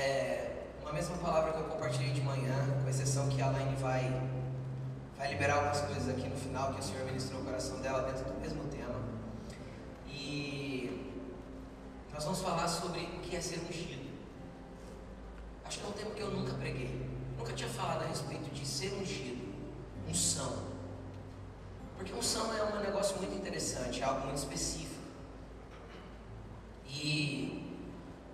É, 0.00 0.64
uma 0.80 0.94
mesma 0.94 1.14
palavra 1.18 1.52
que 1.52 1.58
eu 1.58 1.64
compartilhei 1.64 2.10
de 2.10 2.22
manhã, 2.22 2.56
com 2.82 2.88
exceção 2.88 3.28
que 3.28 3.42
a 3.42 3.48
Alaine 3.48 3.76
vai, 3.76 4.10
vai 5.18 5.28
liberar 5.28 5.56
algumas 5.56 5.82
coisas 5.82 6.08
aqui 6.08 6.26
no 6.26 6.36
final, 6.36 6.72
que 6.72 6.80
o 6.80 6.82
Senhor 6.82 7.04
ministrou 7.04 7.42
o 7.42 7.44
coração 7.44 7.82
dela 7.82 8.10
dentro 8.10 8.24
do 8.24 8.40
mesmo 8.40 8.64
tema. 8.68 8.98
E 10.08 11.14
nós 12.14 12.24
vamos 12.24 12.40
falar 12.40 12.66
sobre 12.66 13.00
o 13.02 13.20
que 13.20 13.36
é 13.36 13.42
ser 13.42 13.58
ungido. 13.68 14.10
Acho 15.66 15.80
que 15.80 15.84
é 15.84 15.88
um 15.90 15.92
tema 15.92 16.10
que 16.12 16.22
eu 16.22 16.30
nunca 16.30 16.54
preguei. 16.54 17.06
Nunca 17.36 17.52
tinha 17.52 17.68
falado 17.68 18.02
a 18.02 18.06
respeito 18.06 18.50
de 18.54 18.66
ser 18.66 18.94
ungido, 18.94 19.52
unção. 20.08 20.64
Porque 21.98 22.14
unção 22.14 22.56
é 22.56 22.62
um 22.74 22.80
negócio 22.80 23.18
muito 23.18 23.36
interessante, 23.36 24.00
é 24.00 24.04
algo 24.04 24.24
muito 24.24 24.38
específico. 24.38 24.94
E, 26.88 27.78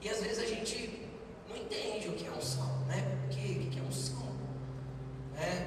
e 0.00 0.08
às 0.08 0.22
vezes 0.22 0.38
a 0.38 0.46
gente 0.46 1.05
não 1.48 1.56
entende 1.56 2.08
o 2.08 2.12
que 2.12 2.26
é 2.26 2.30
unção, 2.30 2.78
né? 2.86 3.02
O 3.24 3.28
que, 3.28 3.66
o 3.66 3.70
que 3.70 3.78
é 3.78 3.82
unção? 3.82 4.26
Né? 5.34 5.66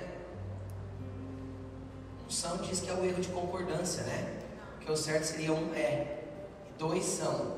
Unção 2.26 2.58
diz 2.58 2.80
que 2.80 2.90
é 2.90 2.94
o 2.94 3.06
erro 3.06 3.22
de 3.22 3.30
concordância, 3.30 4.04
né? 4.04 4.40
Que 4.80 4.92
o 4.92 4.98
certo 4.98 5.24
seria 5.24 5.54
um 5.54 5.74
é 5.74 6.24
e 6.68 6.72
dois 6.78 7.04
são, 7.04 7.58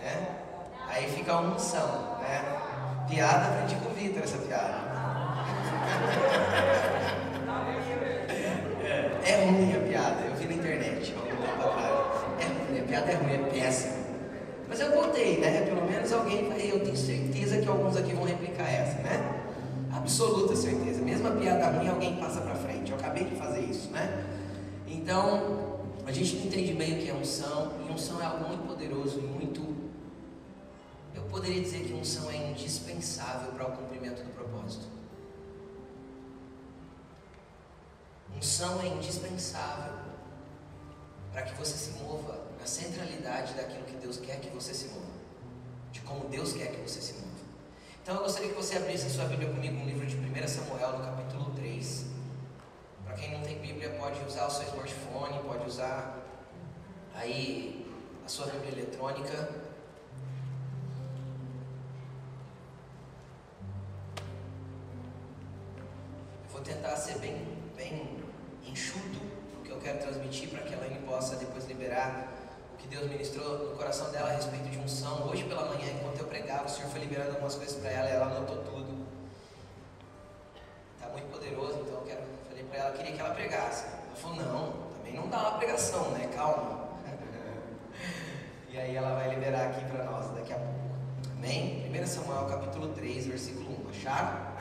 né? 0.00 0.40
Aí 0.88 1.08
fica 1.08 1.40
um 1.40 1.54
unção, 1.54 2.18
né? 2.18 2.60
Piada, 3.08 3.46
aprendi 3.46 3.76
com 3.76 3.90
o 3.90 3.94
Vitor 3.94 4.22
essa 4.22 4.38
piada. 4.38 4.84
É, 9.26 9.46
ruim 9.46 9.74
a 9.74 9.80
piada, 9.88 10.20
eu 10.20 10.36
vi 10.36 10.46
na 10.46 10.52
internet. 10.52 11.14
É 11.14 12.44
ruim, 12.44 12.78
a 12.78 12.84
piada 12.84 13.10
é 13.10 13.14
ruim, 13.14 13.32
é 13.32 13.38
péssima. 13.50 14.03
Mas 14.74 14.80
eu 14.80 14.90
botei, 14.90 15.38
né? 15.38 15.66
Pelo 15.66 15.86
menos 15.86 16.12
alguém 16.12 16.48
vai, 16.48 16.68
eu 16.68 16.80
tenho 16.80 16.96
certeza 16.96 17.60
que 17.60 17.68
alguns 17.68 17.96
aqui 17.96 18.12
vão 18.12 18.24
replicar 18.24 18.68
essa, 18.68 19.00
né? 19.02 19.44
Absoluta 19.92 20.56
certeza. 20.56 21.00
Mesmo 21.00 21.28
a 21.28 21.30
piada 21.30 21.78
ruim, 21.78 21.88
alguém 21.88 22.16
passa 22.16 22.40
pra 22.40 22.56
frente. 22.56 22.90
Eu 22.90 22.98
acabei 22.98 23.22
de 23.22 23.36
fazer 23.36 23.60
isso, 23.60 23.92
né? 23.92 24.24
Então, 24.88 25.78
a 26.04 26.10
gente 26.10 26.34
não 26.34 26.46
entende 26.46 26.72
bem 26.72 26.98
o 26.98 27.02
que 27.02 27.08
é 27.08 27.14
unção, 27.14 27.70
e 27.86 27.92
unção 27.92 28.20
é 28.20 28.24
algo 28.24 28.48
muito 28.48 28.66
poderoso 28.66 29.20
e 29.20 29.22
muito. 29.22 29.64
Eu 31.14 31.22
poderia 31.22 31.62
dizer 31.62 31.84
que 31.84 31.92
unção 31.92 32.28
é 32.28 32.36
indispensável 32.50 33.52
para 33.52 33.68
o 33.68 33.70
cumprimento 33.76 34.24
do 34.24 34.30
propósito. 34.34 34.86
Unção 38.36 38.80
é 38.80 38.88
indispensável 38.88 39.92
para 41.32 41.42
que 41.42 41.54
você 41.54 41.76
se 41.76 42.02
mova 42.02 42.43
na 42.64 42.68
centralidade 42.68 43.52
daquilo 43.52 43.84
que 43.84 43.94
Deus 43.96 44.16
quer 44.16 44.40
que 44.40 44.48
você 44.48 44.72
se 44.72 44.88
mova, 44.88 45.12
de 45.92 46.00
como 46.00 46.30
Deus 46.30 46.54
quer 46.54 46.68
que 46.68 46.80
você 46.80 46.98
se 46.98 47.12
mova. 47.12 47.28
Então 48.02 48.16
eu 48.16 48.22
gostaria 48.22 48.48
que 48.48 48.54
você 48.54 48.78
abrisse 48.78 49.06
a 49.06 49.10
sua 49.10 49.26
Bíblia 49.26 49.50
comigo 49.50 49.74
no 49.74 49.84
livro 49.84 50.06
de 50.06 50.16
1 50.16 50.48
Samuel, 50.48 50.98
no 50.98 51.04
capítulo 51.04 51.54
3. 51.56 52.06
Para 53.04 53.16
quem 53.16 53.32
não 53.32 53.42
tem 53.42 53.58
Bíblia, 53.58 53.90
pode 54.00 54.18
usar 54.24 54.46
o 54.46 54.50
seu 54.50 54.62
smartphone, 54.68 55.42
pode 55.46 55.66
usar 55.66 56.22
aí 57.14 57.86
a 58.24 58.28
sua 58.28 58.46
Bíblia 58.46 58.72
eletrônica. 58.72 59.50
Vou 66.50 66.62
tentar 66.62 66.96
ser 66.96 67.18
bem, 67.18 67.46
bem 67.76 68.24
enxuto 68.66 69.20
o 69.60 69.62
que 69.62 69.70
eu 69.70 69.78
quero 69.80 69.98
transmitir 69.98 70.48
para 70.48 70.62
que 70.62 70.72
a 70.72 70.78
Elaine 70.78 71.06
possa 71.06 71.36
depois 71.36 71.66
liberar 71.66 72.33
o 72.74 72.76
que 72.76 72.88
Deus 72.88 73.08
ministrou 73.08 73.70
no 73.70 73.76
coração 73.76 74.10
dela 74.10 74.30
a 74.30 74.32
respeito 74.32 74.68
de 74.68 74.78
unção. 74.78 75.28
Hoje 75.28 75.44
pela 75.44 75.64
manhã, 75.66 75.90
enquanto 75.92 76.18
eu 76.18 76.26
pregava, 76.26 76.66
o 76.66 76.68
Senhor 76.68 76.90
foi 76.90 77.00
liberando 77.00 77.30
algumas 77.30 77.54
coisas 77.54 77.76
para 77.76 77.90
ela 77.90 78.08
e 78.08 78.12
ela 78.12 78.26
anotou 78.26 78.56
tudo. 78.64 79.06
Está 80.96 81.08
muito 81.10 81.30
poderoso, 81.30 81.80
então 81.80 81.94
eu 81.94 82.02
quero, 82.02 82.22
falei 82.48 82.64
para 82.64 82.78
ela, 82.78 82.90
eu 82.90 82.96
queria 82.96 83.12
que 83.12 83.20
ela 83.20 83.34
pregasse. 83.34 83.86
Ela 83.86 84.16
falou, 84.16 84.36
não, 84.36 84.72
também 84.96 85.14
não 85.14 85.28
dá 85.28 85.38
uma 85.38 85.58
pregação, 85.58 86.10
né? 86.10 86.28
Calma. 86.34 86.88
e 88.68 88.78
aí 88.78 88.96
ela 88.96 89.14
vai 89.14 89.30
liberar 89.30 89.68
aqui 89.68 89.84
para 89.84 90.04
nós 90.04 90.30
daqui 90.34 90.52
a 90.52 90.56
pouco. 90.56 90.74
Amém? 91.36 91.90
1 91.90 92.06
Samuel 92.06 92.46
capítulo 92.46 92.88
3, 92.88 93.26
versículo 93.26 93.86
1. 93.86 93.90
Acharam? 93.90 94.54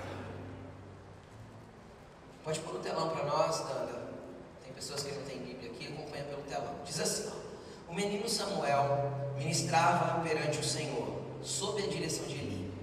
Pode 2.43 2.59
pôr 2.59 2.75
o 2.75 2.79
telão 2.79 3.09
para 3.09 3.23
nós, 3.23 3.59
Danda. 3.59 4.03
Tem 4.63 4.73
pessoas 4.73 5.01
que 5.03 5.15
não 5.15 5.23
têm 5.23 5.39
Bíblia 5.39 5.71
aqui, 5.71 5.87
acompanha 5.87 6.25
pelo 6.25 6.41
telão. 6.43 6.75
Diz 6.83 6.99
assim: 6.99 7.31
ó, 7.31 7.42
O 7.93 7.95
menino 7.95 8.27
Samuel 8.27 9.11
ministrava 9.37 10.19
perante 10.21 10.57
o 10.57 10.63
Senhor, 10.63 11.21
sob 11.43 11.79
a 11.79 11.85
direção 11.85 12.25
de 12.25 12.33
Eli. 12.33 12.73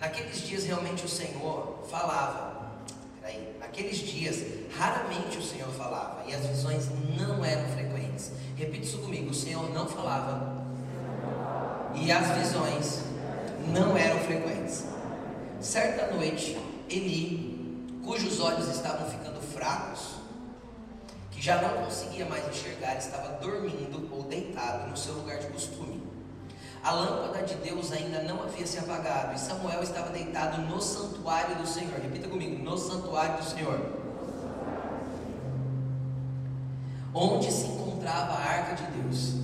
Naqueles 0.00 0.40
dias, 0.40 0.64
realmente 0.64 1.04
o 1.04 1.08
Senhor 1.08 1.78
falava. 1.88 2.72
Peraí, 3.20 3.56
naqueles 3.60 3.98
dias, 3.98 4.44
raramente 4.76 5.38
o 5.38 5.42
Senhor 5.44 5.68
falava 5.74 6.24
e 6.28 6.34
as 6.34 6.44
visões 6.44 6.88
não 7.16 7.44
eram 7.44 7.68
frequentes. 7.68 8.32
Repita 8.56 8.84
isso 8.84 8.98
comigo: 8.98 9.30
o 9.30 9.34
Senhor 9.34 9.72
não 9.72 9.86
falava 9.86 10.66
e 11.94 12.10
as 12.10 12.26
visões 12.38 13.02
não 13.68 13.96
eram 13.96 14.18
frequentes. 14.24 14.86
Certa 15.60 16.12
noite, 16.16 16.58
Eli 16.90 17.78
cujos 18.04 18.40
olhos 18.40 18.66
estavam 18.66 19.08
ficando 19.08 19.40
fracos, 19.40 20.11
já 21.42 21.60
não 21.60 21.82
conseguia 21.82 22.24
mais 22.26 22.48
enxergar, 22.48 22.96
estava 22.96 23.30
dormindo 23.40 24.08
ou 24.12 24.22
deitado 24.22 24.88
no 24.88 24.96
seu 24.96 25.12
lugar 25.14 25.38
de 25.38 25.48
costume. 25.48 26.00
A 26.84 26.92
lâmpada 26.92 27.42
de 27.42 27.56
Deus 27.56 27.90
ainda 27.90 28.22
não 28.22 28.44
havia 28.44 28.64
se 28.64 28.78
apagado 28.78 29.34
e 29.34 29.40
Samuel 29.40 29.82
estava 29.82 30.10
deitado 30.10 30.62
no 30.62 30.80
santuário 30.80 31.56
do 31.56 31.66
Senhor. 31.66 31.98
Repita 32.00 32.28
comigo: 32.28 32.62
no 32.62 32.78
santuário 32.78 33.38
do 33.38 33.44
Senhor. 33.44 33.80
Onde 37.12 37.50
se 37.50 37.66
encontrava 37.66 38.34
a 38.34 38.44
arca 38.44 38.76
de 38.76 39.02
Deus. 39.02 39.34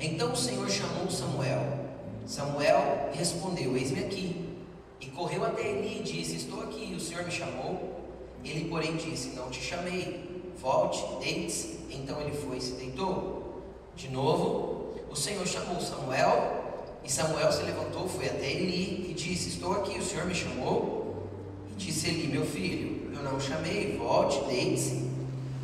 Então 0.00 0.32
o 0.32 0.36
Senhor 0.36 0.68
chamou 0.68 1.08
Samuel. 1.08 1.78
Samuel 2.26 3.10
respondeu: 3.12 3.76
Eis-me 3.76 4.00
aqui. 4.00 4.58
E 5.00 5.06
correu 5.06 5.44
até 5.44 5.62
Eli 5.62 6.00
e 6.00 6.02
disse: 6.02 6.34
Estou 6.34 6.60
aqui, 6.60 6.92
o 6.96 7.00
Senhor 7.00 7.24
me 7.24 7.30
chamou. 7.30 8.00
Ele, 8.44 8.68
porém, 8.68 8.96
disse: 8.96 9.36
Não 9.36 9.48
te 9.48 9.60
chamei. 9.60 10.31
Volte, 10.60 11.04
deite-se. 11.22 11.80
Então 11.90 12.20
ele 12.20 12.36
foi 12.36 12.58
e 12.58 12.60
se 12.60 12.72
deitou. 12.72 13.62
De 13.94 14.08
novo, 14.08 14.94
o 15.10 15.16
Senhor 15.16 15.46
chamou 15.46 15.80
Samuel. 15.80 16.60
E 17.04 17.10
Samuel 17.10 17.50
se 17.50 17.62
levantou, 17.62 18.08
foi 18.08 18.26
até 18.26 18.50
Eli 18.50 19.10
e 19.10 19.14
disse: 19.14 19.50
Estou 19.50 19.72
aqui, 19.72 19.98
o 19.98 20.04
Senhor 20.04 20.24
me 20.24 20.34
chamou. 20.34 21.28
E 21.70 21.74
disse 21.74 22.08
Eli: 22.08 22.28
Meu 22.28 22.46
filho, 22.46 23.10
eu 23.14 23.22
não 23.22 23.40
chamei. 23.40 23.96
Volte, 23.98 24.44
deite-se. 24.46 25.10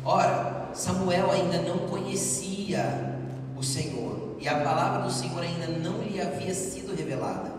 Ora, 0.03 0.69
Samuel 0.73 1.31
ainda 1.31 1.61
não 1.61 1.89
conhecia 1.89 3.17
o 3.57 3.63
Senhor. 3.63 4.35
E 4.39 4.47
a 4.47 4.59
palavra 4.61 5.01
do 5.01 5.11
Senhor 5.11 5.41
ainda 5.41 5.67
não 5.67 6.01
lhe 6.01 6.21
havia 6.21 6.53
sido 6.53 6.95
revelada. 6.95 7.51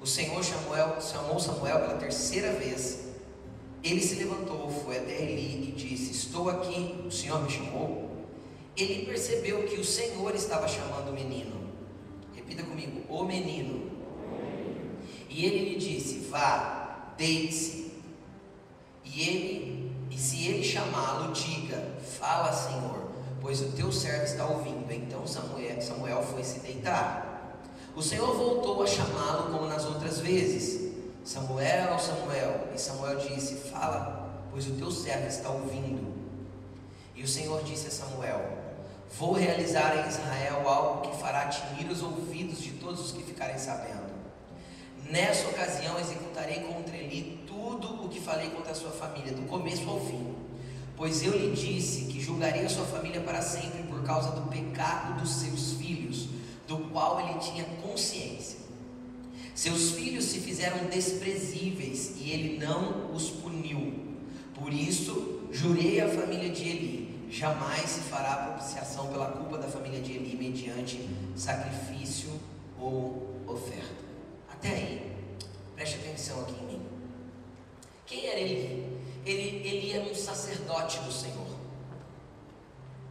O 0.00 0.06
Senhor 0.06 0.42
chamou 0.44 1.40
Samuel 1.40 1.80
pela 1.80 1.94
terceira 1.94 2.52
vez. 2.52 3.07
Ele 3.82 4.00
se 4.00 4.16
levantou, 4.16 4.70
foi 4.70 4.98
até 4.98 5.22
Eli 5.22 5.68
e 5.68 5.72
disse: 5.72 6.10
Estou 6.10 6.48
aqui, 6.50 7.04
o 7.06 7.10
Senhor 7.10 7.42
me 7.42 7.50
chamou. 7.50 8.08
Ele 8.76 9.06
percebeu 9.06 9.64
que 9.64 9.80
o 9.80 9.84
Senhor 9.84 10.34
estava 10.34 10.68
chamando 10.68 11.10
o 11.10 11.12
menino. 11.12 11.68
Repita 12.34 12.62
comigo: 12.62 13.02
O 13.08 13.24
menino. 13.24 13.90
E 15.28 15.44
ele 15.44 15.70
lhe 15.70 15.76
disse: 15.76 16.26
Vá, 16.28 17.14
deite-se. 17.16 17.92
E 19.04 19.22
ele, 19.22 19.92
e 20.10 20.18
se 20.18 20.46
ele 20.46 20.64
chamá-lo, 20.64 21.32
diga: 21.32 21.96
Fala, 22.18 22.52
Senhor, 22.52 23.08
pois 23.40 23.60
o 23.60 23.72
teu 23.72 23.92
servo 23.92 24.24
está 24.24 24.46
ouvindo. 24.46 24.90
Então 24.90 25.26
Samuel, 25.26 25.80
Samuel 25.80 26.22
foi 26.22 26.42
se 26.42 26.60
deitar. 26.60 27.58
O 27.96 28.02
Senhor 28.02 28.36
voltou 28.36 28.82
a 28.82 28.86
chamá-lo 28.86 29.52
como 29.52 29.66
nas 29.66 29.84
outras 29.84 30.20
vezes. 30.20 30.77
Samuel, 31.28 31.98
Samuel. 31.98 32.68
E 32.74 32.78
Samuel 32.78 33.18
disse: 33.18 33.56
Fala, 33.56 34.30
pois 34.50 34.66
o 34.66 34.72
teu 34.76 34.90
servo 34.90 35.26
está 35.26 35.50
ouvindo. 35.50 36.16
E 37.14 37.22
o 37.22 37.28
Senhor 37.28 37.62
disse 37.64 37.88
a 37.88 37.90
Samuel: 37.90 38.40
Vou 39.18 39.34
realizar 39.34 39.94
em 39.94 40.08
Israel 40.08 40.66
algo 40.66 41.02
que 41.02 41.18
fará 41.18 41.48
tinir 41.48 41.90
os 41.90 42.02
ouvidos 42.02 42.62
de 42.62 42.70
todos 42.70 43.00
os 43.04 43.12
que 43.12 43.22
ficarem 43.22 43.58
sabendo. 43.58 44.08
Nessa 45.10 45.48
ocasião 45.48 46.00
executarei 46.00 46.60
contra 46.60 46.96
ele 46.96 47.44
tudo 47.46 48.06
o 48.06 48.08
que 48.08 48.22
falei 48.22 48.48
contra 48.48 48.72
a 48.72 48.74
sua 48.74 48.92
família, 48.92 49.34
do 49.34 49.42
começo 49.42 49.86
ao 49.86 50.00
fim. 50.00 50.34
Pois 50.96 51.22
eu 51.22 51.32
lhe 51.32 51.54
disse 51.54 52.06
que 52.06 52.22
julgaria 52.22 52.64
a 52.64 52.70
sua 52.70 52.86
família 52.86 53.20
para 53.20 53.42
sempre 53.42 53.82
por 53.82 54.02
causa 54.02 54.30
do 54.30 54.48
pecado 54.48 55.20
dos 55.20 55.30
seus 55.30 55.74
filhos 55.74 56.30
do 56.66 56.90
qual 56.90 57.20
ele 57.20 57.38
tinha 57.38 57.64
consciência. 57.82 58.57
Seus 59.58 59.90
filhos 59.90 60.26
se 60.26 60.38
fizeram 60.38 60.84
desprezíveis 60.84 62.12
e 62.16 62.30
ele 62.30 62.64
não 62.64 63.12
os 63.12 63.28
puniu. 63.28 63.92
Por 64.54 64.72
isso, 64.72 65.48
jurei 65.50 66.00
à 66.00 66.08
família 66.08 66.48
de 66.48 66.62
Eli: 66.62 67.26
jamais 67.28 67.90
se 67.90 68.00
fará 68.02 68.36
propiciação 68.36 69.08
pela 69.08 69.32
culpa 69.32 69.58
da 69.58 69.66
família 69.66 70.00
de 70.00 70.12
Eli 70.12 70.36
mediante 70.36 71.10
sacrifício 71.34 72.30
ou 72.78 73.42
oferta. 73.48 74.04
Até 74.48 74.68
aí, 74.68 75.12
preste 75.74 75.96
atenção 75.96 76.40
aqui 76.42 76.54
em 76.62 76.66
mim. 76.66 76.82
Quem 78.06 78.26
era 78.28 78.38
Eli? 78.38 78.86
Ele, 79.26 79.68
ele 79.68 79.90
era 79.90 80.04
um 80.04 80.14
sacerdote 80.14 81.00
do 81.00 81.10
Senhor. 81.10 81.48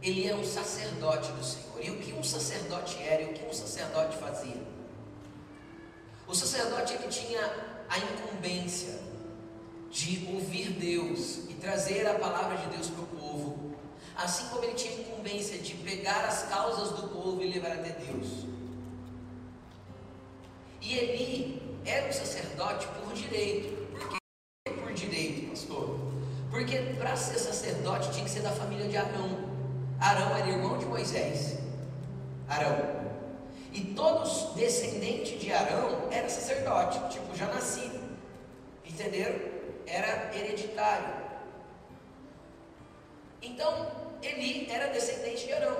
Ele 0.00 0.26
era 0.26 0.36
um 0.38 0.44
sacerdote 0.44 1.30
do 1.30 1.44
Senhor. 1.44 1.84
E 1.84 1.90
o 1.90 1.98
que 1.98 2.14
um 2.14 2.24
sacerdote 2.24 2.96
era 3.02 3.20
e 3.20 3.26
o 3.26 3.34
que 3.34 3.44
um 3.44 3.52
sacerdote 3.52 4.16
fazia? 4.16 4.47
O 6.28 6.34
sacerdote 6.34 6.92
ele 6.92 7.08
tinha 7.08 7.40
a 7.88 7.98
incumbência 7.98 9.00
de 9.90 10.28
ouvir 10.30 10.72
Deus 10.72 11.48
e 11.48 11.54
trazer 11.54 12.06
a 12.06 12.18
palavra 12.18 12.58
de 12.58 12.66
Deus 12.66 12.88
para 12.88 13.02
o 13.02 13.06
povo, 13.06 13.74
assim 14.14 14.46
como 14.48 14.62
ele 14.62 14.74
tinha 14.74 14.92
a 14.92 15.00
incumbência 15.00 15.56
de 15.58 15.74
pegar 15.76 16.26
as 16.26 16.42
causas 16.42 16.90
do 16.90 17.08
povo 17.08 17.42
e 17.42 17.50
levar 17.50 17.72
até 17.72 17.92
Deus. 17.92 18.46
E 20.82 20.98
Eli 20.98 21.62
era 21.86 22.10
um 22.10 22.12
sacerdote 22.12 22.86
por 22.88 23.14
direito. 23.14 23.88
Por 23.98 24.10
que 24.10 24.70
por 24.70 24.92
direito, 24.92 25.48
pastor? 25.48 25.98
Porque 26.50 26.76
para 26.98 27.16
ser 27.16 27.38
sacerdote 27.38 28.10
tinha 28.12 28.24
que 28.26 28.30
ser 28.30 28.42
da 28.42 28.52
família 28.52 28.86
de 28.86 28.98
Arão. 28.98 29.48
Arão 29.98 30.36
era 30.36 30.46
irmão 30.46 30.76
de 30.76 30.84
Moisés. 30.84 31.56
Arão. 32.46 32.97
E 33.78 33.84
todos 33.94 34.54
descendentes 34.56 35.40
de 35.40 35.52
Arão 35.52 36.08
era 36.10 36.28
sacerdote, 36.28 36.98
tipo, 37.10 37.36
já 37.36 37.46
nascido. 37.46 37.96
Entenderam? 38.84 39.38
Era 39.86 40.34
hereditário. 40.36 41.14
Então, 43.40 43.86
Eli 44.20 44.68
era 44.68 44.88
descendente 44.88 45.46
de 45.46 45.52
Arão. 45.52 45.76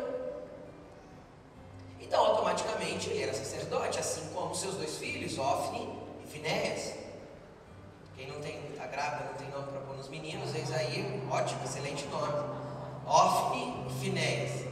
Então, 2.01 2.25
automaticamente, 2.25 3.11
ele 3.11 3.25
era 3.25 3.35
sacerdote, 3.35 3.99
assim 3.99 4.29
como 4.33 4.55
seus 4.55 4.77
dois 4.77 4.97
filhos, 4.97 5.37
Ofni 5.37 5.93
e 6.23 6.27
Finéias. 6.29 6.95
Quem 8.17 8.29
não 8.29 8.41
tem, 8.41 8.65
está 8.71 8.87
grávida, 8.87 9.25
não 9.25 9.35
tem 9.35 9.51
nome 9.51 9.73
para 9.73 9.81
pôr 9.81 9.97
nos 9.97 10.09
meninos, 10.09 10.55
eis 10.55 10.73
aí, 10.73 11.21
ótimo, 11.29 11.65
excelente 11.65 12.07
nome. 12.07 12.33
Ofni 13.05 13.87
e 13.89 14.01
Finéias. 14.01 14.68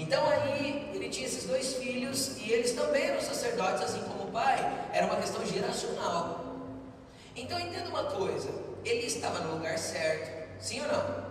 Então 0.00 0.26
aí 0.30 0.90
ele 0.94 1.10
tinha 1.10 1.26
esses 1.26 1.44
dois 1.44 1.74
filhos 1.74 2.38
e 2.38 2.50
eles 2.50 2.72
também 2.72 3.04
eram 3.04 3.20
sacerdotes, 3.20 3.82
assim 3.82 4.00
como 4.00 4.24
o 4.24 4.32
pai. 4.32 4.56
Era 4.94 5.04
uma 5.04 5.16
questão 5.16 5.44
geracional. 5.44 6.56
Então 7.36 7.60
entenda 7.60 7.90
uma 7.90 8.04
coisa: 8.04 8.48
ele 8.82 9.04
estava 9.04 9.40
no 9.40 9.56
lugar 9.56 9.78
certo, 9.78 10.48
sim 10.58 10.80
ou 10.80 10.88
não? 10.88 11.30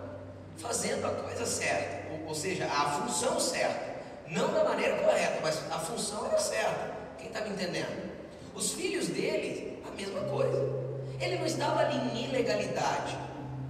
Fazendo 0.56 1.04
a 1.04 1.10
coisa 1.10 1.44
certa, 1.44 2.12
ou, 2.12 2.28
ou 2.28 2.34
seja, 2.34 2.64
a 2.66 2.90
função 2.92 3.40
certa. 3.40 3.90
Não 4.28 4.52
da 4.52 4.62
maneira 4.62 4.98
correta, 4.98 5.40
mas 5.42 5.58
a 5.72 5.78
função 5.80 6.26
era 6.26 6.38
certa. 6.38 6.94
Quem 7.18 7.26
está 7.26 7.40
me 7.40 7.50
entendendo? 7.50 8.08
Os 8.54 8.70
filhos 8.70 9.08
dele, 9.08 9.82
a 9.84 9.96
mesma 9.96 10.20
coisa. 10.20 10.80
Ele 11.20 11.38
não 11.38 11.46
estava 11.46 11.80
ali 11.80 11.96
em 11.96 12.26
ilegalidade. 12.26 13.18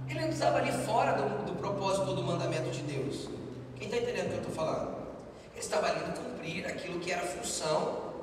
Ele 0.07 0.19
não 0.19 0.29
estava 0.29 0.59
ali 0.59 0.71
fora 0.85 1.13
do, 1.13 1.45
do 1.45 1.55
propósito 1.55 2.13
do 2.13 2.21
mandamento 2.21 2.69
de 2.69 2.83
Deus. 2.83 3.40
Quem 3.81 3.89
está 3.89 3.97
entendendo 3.97 4.27
o 4.27 4.29
que 4.29 4.35
eu 4.35 4.41
estou 4.41 4.53
falando? 4.53 4.95
Ele 5.53 5.59
estava 5.59 5.87
ali 5.87 6.13
cumprir 6.15 6.67
aquilo 6.67 6.99
que 6.99 7.11
era 7.11 7.23
a 7.23 7.25
função 7.25 8.13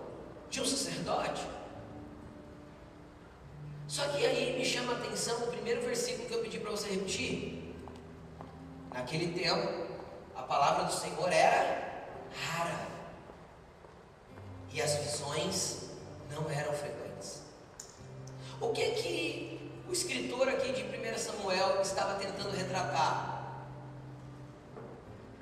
de 0.48 0.60
um 0.60 0.64
sacerdote. 0.64 1.44
Só 3.88 4.06
que 4.06 4.24
aí 4.24 4.56
me 4.56 4.64
chama 4.64 4.92
a 4.92 4.96
atenção 4.98 5.36
o 5.42 5.46
primeiro 5.48 5.80
versículo 5.80 6.28
que 6.28 6.34
eu 6.34 6.42
pedi 6.42 6.60
para 6.60 6.70
você 6.70 6.90
repetir. 6.90 7.74
Naquele 8.94 9.36
tempo, 9.36 9.96
a 10.36 10.42
palavra 10.42 10.84
do 10.84 10.92
Senhor 10.92 11.32
era 11.32 12.06
rara. 12.40 12.86
E 14.72 14.80
as 14.80 14.94
visões 14.98 15.90
não 16.30 16.48
eram 16.48 16.72
frequentes. 16.72 17.42
O 18.60 18.68
que 18.68 18.90
que 18.92 19.72
o 19.88 19.92
escritor 19.92 20.48
aqui 20.50 20.70
de 20.70 20.84
1 20.84 21.18
Samuel 21.18 21.82
estava 21.82 22.14
tentando 22.14 22.54
retratar? 22.56 23.37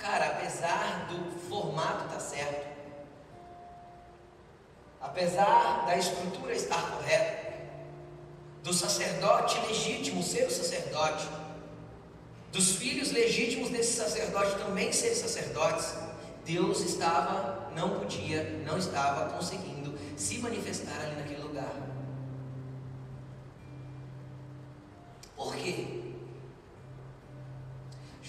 Cara, 0.06 0.26
apesar 0.26 1.08
do 1.08 1.32
formato 1.49 2.05
estar 2.05 2.14
tá 2.14 2.20
certo, 2.20 2.67
apesar 5.00 5.85
da 5.85 5.97
estrutura 5.97 6.55
estar 6.55 6.81
correta, 6.93 7.56
do 8.62 8.73
sacerdote 8.73 9.58
legítimo 9.67 10.23
ser 10.23 10.47
o 10.47 10.50
sacerdote, 10.50 11.26
dos 12.53 12.76
filhos 12.76 13.11
legítimos 13.11 13.70
desse 13.70 13.97
sacerdote 13.97 14.56
também 14.58 14.93
serem 14.93 15.17
sacerdotes, 15.17 15.93
Deus 16.44 16.82
estava, 16.82 17.73
não 17.75 17.99
podia, 17.99 18.44
não 18.64 18.79
estava 18.79 19.32
conseguindo 19.32 19.99
se 20.17 20.38
manifestar 20.38 21.00
ali 21.00 21.17
naquele 21.17 21.43
lugar. 21.43 21.75
Por 25.35 25.56
quê? 25.56 26.06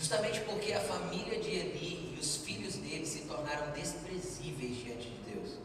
Justamente 0.08 0.40
porque 0.46 0.72
a 0.72 0.80
família 0.80 1.38
de 1.38 1.50
Eli 1.50 2.16
e 2.16 2.18
os 2.18 2.38
filhos 2.38 2.76
dele 2.76 3.06
se 3.06 3.24
tornaram 3.24 3.74
desprezíveis 3.74 4.78
diante 4.78 5.10
de 5.10 5.34
Deus. 5.34 5.58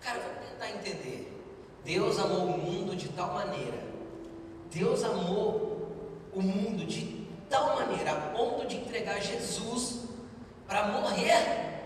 Cara, 0.00 0.20
vamos 0.20 0.48
tentar 0.50 0.70
entender. 0.70 1.36
Deus 1.84 2.16
amou 2.20 2.44
o 2.44 2.58
mundo 2.58 2.94
de 2.94 3.08
tal 3.08 3.34
maneira, 3.34 3.76
Deus 4.70 5.02
amou 5.02 5.90
o 6.32 6.40
mundo 6.40 6.86
de 6.86 7.26
tal 7.48 7.74
maneira, 7.74 8.12
a 8.12 8.20
ponto 8.30 8.68
de 8.68 8.76
entregar 8.76 9.20
Jesus 9.20 10.02
para 10.68 10.86
morrer 10.86 11.82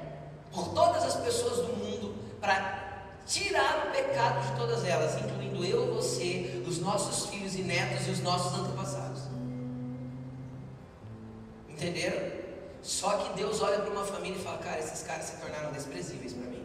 por 0.53 0.69
todas 0.75 1.03
as 1.03 1.17
pessoas 1.17 1.67
do 1.67 1.77
mundo, 1.79 2.15
para 2.43 3.07
tirar 3.27 3.87
o 3.87 3.91
pecado 3.91 4.51
de 4.51 4.59
todas 4.59 4.85
elas, 4.85 5.19
incluindo 5.19 5.65
eu, 5.65 5.95
você, 5.95 6.63
os 6.69 6.79
nossos 6.79 7.31
filhos 7.31 7.55
e 7.55 7.63
netos 7.63 8.07
e 8.07 8.11
os 8.11 8.21
nossos 8.21 8.53
antepassados. 8.53 9.04
Entenderam? 11.77 12.45
Só 12.83 13.17
que 13.19 13.37
Deus 13.37 13.63
olha 13.63 13.79
para 13.79 13.91
uma 13.91 14.05
família 14.05 14.39
e 14.39 14.43
fala: 14.43 14.59
Cara, 14.59 14.79
esses 14.79 15.03
caras 15.03 15.25
se 15.25 15.37
tornaram 15.37 15.73
desprezíveis 15.73 16.33
para 16.33 16.47
mim. 16.47 16.63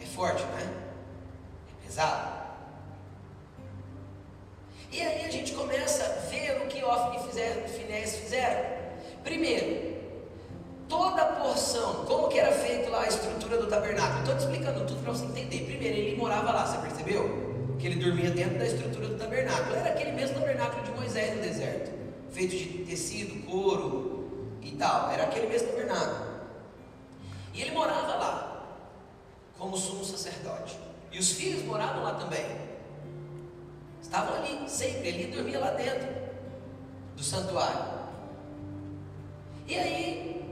É 0.00 0.06
forte, 0.06 0.42
não 0.42 0.58
é? 0.58 0.62
É 0.62 1.86
pesado. 1.86 2.44
E 4.90 5.00
aí 5.00 5.24
a 5.24 5.30
gente 5.30 5.52
começa 5.52 6.04
a 6.04 6.28
ver 6.30 6.62
o 6.62 6.66
que 6.66 6.84
Ofni 6.84 7.16
e 7.16 7.68
Finés 7.68 8.16
fizeram. 8.16 8.64
Primeiro, 9.24 9.96
toda 10.88 11.22
a 11.22 11.32
porção, 11.32 12.04
como 12.04 12.28
que 12.28 12.38
era 12.38 12.52
feito 12.52 12.90
lá 12.90 13.02
a 13.02 13.08
estrutura 13.08 13.58
do 13.58 13.66
tabernáculo. 13.66 14.20
Estou 14.20 14.36
te 14.36 14.40
explicando 14.40 14.86
tudo 14.86 15.02
para 15.02 15.12
você 15.12 15.24
entender. 15.24 15.64
Primeiro, 15.64 15.96
ele 15.96 16.16
morava 16.16 16.52
lá, 16.52 16.66
você 16.66 16.78
percebeu? 16.78 17.54
que 17.78 17.88
ele 17.88 17.96
dormia 17.96 18.30
dentro 18.30 18.58
da 18.58 18.66
estrutura 18.66 19.08
do 19.08 19.18
tabernáculo. 19.18 19.76
Era 19.76 19.90
aquele 19.90 20.12
mesmo 20.12 20.38
tabernáculo 20.38 20.82
de 20.84 20.92
Moisés 20.92 21.36
no 21.36 21.42
deserto, 21.42 21.90
feito 22.34 22.56
de 22.56 22.84
tecido, 22.84 23.46
couro 23.46 24.58
e 24.60 24.72
tal. 24.72 25.10
Era 25.10 25.24
aquele 25.24 25.46
mesmo 25.46 25.68
tabernáculo. 25.68 26.34
E 27.54 27.62
ele 27.62 27.70
morava 27.70 28.16
lá, 28.16 28.78
como 29.56 29.76
sumo 29.76 30.04
sacerdote. 30.04 30.76
E 31.12 31.18
os 31.18 31.30
filhos 31.32 31.64
moravam 31.64 32.02
lá 32.02 32.14
também. 32.14 32.44
Estavam 34.02 34.34
ali, 34.34 34.68
sempre. 34.68 35.08
Ele 35.08 35.34
dormia 35.34 35.60
lá 35.60 35.70
dentro 35.70 36.08
do 37.16 37.22
santuário. 37.22 37.94
E 39.66 39.78
aí, 39.78 40.44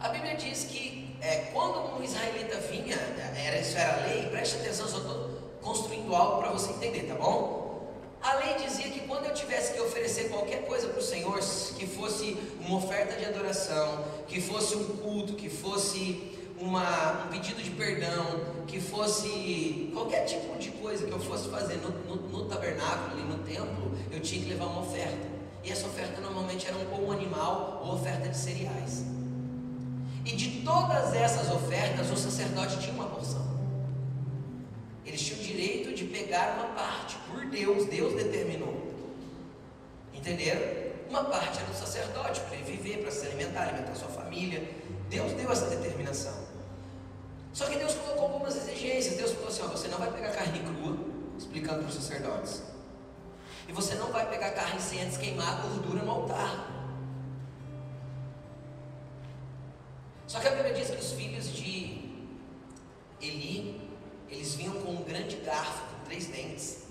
a 0.00 0.08
Bíblia 0.08 0.36
diz 0.36 0.64
que 0.64 1.16
é, 1.20 1.50
quando 1.52 1.96
um 1.96 2.02
israelita 2.02 2.58
vinha, 2.58 2.96
era, 3.36 3.58
isso 3.58 3.76
era 3.76 4.06
lei, 4.06 4.28
preste 4.30 4.56
atenção, 4.56 4.88
só 4.88 4.98
estou 4.98 5.30
construindo 5.60 6.14
algo 6.14 6.40
para 6.40 6.50
você 6.50 6.70
entender, 6.70 7.02
tá 7.02 7.14
bom? 7.14 7.61
A 8.22 8.34
lei 8.34 8.54
dizia 8.54 8.88
que 8.88 9.00
quando 9.00 9.26
eu 9.26 9.34
tivesse 9.34 9.72
que 9.72 9.80
oferecer 9.80 10.28
qualquer 10.28 10.64
coisa 10.64 10.86
para 10.88 11.00
o 11.00 11.02
Senhor, 11.02 11.40
que 11.76 11.86
fosse 11.86 12.36
uma 12.60 12.76
oferta 12.76 13.16
de 13.18 13.24
adoração, 13.24 14.04
que 14.28 14.40
fosse 14.40 14.76
um 14.76 14.96
culto, 14.98 15.32
que 15.34 15.48
fosse 15.48 16.32
uma, 16.60 17.24
um 17.24 17.28
pedido 17.28 17.60
de 17.60 17.70
perdão, 17.70 18.40
que 18.68 18.80
fosse 18.80 19.90
qualquer 19.92 20.24
tipo 20.24 20.56
de 20.56 20.70
coisa 20.70 21.04
que 21.04 21.12
eu 21.12 21.18
fosse 21.18 21.48
fazer 21.48 21.78
no, 21.78 21.90
no, 21.90 22.28
no 22.28 22.44
tabernáculo, 22.44 23.10
ali 23.10 23.22
no 23.22 23.38
templo, 23.38 23.92
eu 24.12 24.20
tinha 24.20 24.40
que 24.40 24.48
levar 24.50 24.66
uma 24.66 24.82
oferta. 24.82 25.32
E 25.64 25.72
essa 25.72 25.86
oferta 25.86 26.20
normalmente 26.20 26.66
era 26.66 26.76
um, 26.76 26.92
ou 26.92 27.08
um 27.08 27.12
animal 27.12 27.82
ou 27.84 27.94
oferta 27.94 28.28
de 28.28 28.36
cereais. 28.36 29.04
E 30.24 30.36
de 30.36 30.62
todas 30.62 31.12
essas 31.12 31.50
ofertas, 31.50 32.08
o 32.08 32.16
sacerdote 32.16 32.78
tinha 32.78 32.94
uma 32.94 33.06
porção. 33.06 33.42
Eles 35.04 35.20
tinham 35.20 35.41
direito 35.52 35.94
de 35.94 36.04
pegar 36.04 36.54
uma 36.54 36.74
parte, 36.74 37.16
por 37.30 37.44
Deus, 37.46 37.86
Deus 37.86 38.14
determinou. 38.14 38.92
Entenderam? 40.12 40.92
Uma 41.08 41.24
parte 41.24 41.58
era 41.58 41.66
do 41.66 41.74
sacerdote, 41.74 42.40
para 42.40 42.56
ele 42.56 42.64
viver, 42.64 43.02
para 43.02 43.10
se 43.10 43.26
alimentar, 43.26 43.64
alimentar 43.64 43.94
sua 43.94 44.08
família. 44.08 44.66
Deus 45.10 45.32
deu 45.32 45.50
essa 45.52 45.66
determinação. 45.66 46.34
Só 47.52 47.66
que 47.66 47.76
Deus 47.76 47.94
colocou 47.94 48.24
algumas 48.24 48.56
exigências. 48.56 49.16
Deus 49.16 49.32
falou 49.32 49.48
assim: 49.48 49.62
ó, 49.62 49.66
você 49.68 49.88
não 49.88 49.98
vai 49.98 50.10
pegar 50.10 50.30
carne 50.30 50.60
crua, 50.60 50.96
explicando 51.36 51.80
para 51.80 51.88
os 51.88 51.94
sacerdotes. 51.94 52.62
E 53.68 53.72
você 53.72 53.94
não 53.96 54.10
vai 54.10 54.28
pegar 54.28 54.52
carne 54.52 54.80
sem 54.80 55.02
antes 55.02 55.18
queimar 55.18 55.58
a 55.58 55.66
gordura 55.66 56.02
no 56.02 56.10
altar. 56.10 56.68
Só 60.26 60.40
que 60.40 60.48
a 60.48 60.50
Bíblia 60.52 60.72
diz 60.72 60.88
que 60.88 60.96
os 60.96 61.12
filhos 61.12 61.54
de 61.54 62.10
Eli 63.20 63.81
eles 64.32 64.54
vinham 64.54 64.74
com 64.80 64.92
um 64.92 65.04
grande 65.04 65.36
garfo 65.36 65.82
com 65.94 66.04
três 66.06 66.26
dentes. 66.26 66.84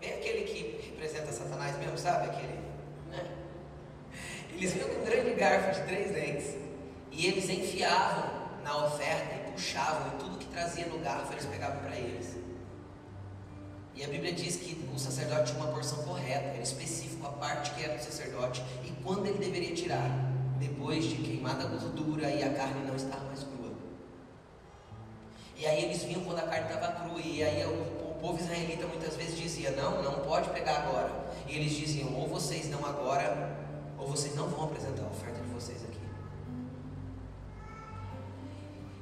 Bem 0.00 0.14
aquele 0.14 0.44
que 0.44 0.90
representa 0.90 1.32
Satanás 1.32 1.76
mesmo, 1.78 1.98
sabe? 1.98 2.28
Aquele, 2.28 2.58
né? 3.10 3.28
Eles 4.52 4.72
vinham 4.72 4.88
com 4.88 5.00
um 5.00 5.04
grande 5.04 5.34
garfo 5.34 5.80
de 5.80 5.86
três 5.86 6.12
dentes. 6.12 6.54
E 7.10 7.26
eles 7.26 7.48
enfiavam 7.48 8.44
na 8.62 8.86
oferta 8.86 9.34
e 9.34 9.52
puxavam, 9.52 10.08
e 10.08 10.18
tudo 10.18 10.38
que 10.38 10.46
trazia 10.46 10.86
no 10.86 10.98
garfo 10.98 11.32
eles 11.32 11.46
pegavam 11.46 11.80
para 11.80 11.96
eles. 11.96 12.36
E 13.94 14.02
a 14.02 14.08
Bíblia 14.08 14.32
diz 14.32 14.56
que 14.56 14.88
o 14.92 14.98
sacerdote 14.98 15.52
tinha 15.52 15.64
uma 15.64 15.72
porção 15.72 16.02
correta, 16.02 16.46
era 16.46 16.62
específico 16.62 17.26
a 17.26 17.30
parte 17.30 17.70
que 17.72 17.84
era 17.84 17.96
do 17.96 18.02
sacerdote 18.02 18.62
e 18.84 18.90
quando 19.02 19.26
ele 19.26 19.38
deveria 19.38 19.72
tirar, 19.74 20.10
depois 20.58 21.04
de 21.04 21.16
queimada 21.16 21.64
a 21.64 21.66
gordura 21.66 22.28
e 22.28 22.42
a 22.42 22.52
carne 22.52 22.84
não 22.86 22.96
estava 22.96 23.24
mais. 23.26 23.53
E 25.64 25.66
aí 25.66 25.84
eles 25.84 26.02
vinham 26.02 26.20
quando 26.20 26.40
a 26.40 26.42
carne 26.42 26.66
estava 26.66 26.92
crua, 26.92 27.18
e 27.22 27.42
aí 27.42 27.64
o, 27.64 27.70
o 28.10 28.18
povo 28.20 28.38
israelita 28.38 28.86
muitas 28.86 29.16
vezes 29.16 29.38
dizia: 29.38 29.70
Não, 29.70 30.02
não 30.02 30.20
pode 30.20 30.50
pegar 30.50 30.82
agora. 30.82 31.10
E 31.48 31.56
eles 31.56 31.72
diziam: 31.72 32.14
Ou 32.14 32.28
vocês 32.28 32.68
não 32.68 32.84
agora, 32.84 33.56
ou 33.98 34.06
vocês 34.06 34.36
não 34.36 34.46
vão 34.46 34.64
apresentar 34.64 35.04
a 35.04 35.06
oferta 35.06 35.40
de 35.40 35.48
vocês 35.48 35.82
aqui. 35.82 35.98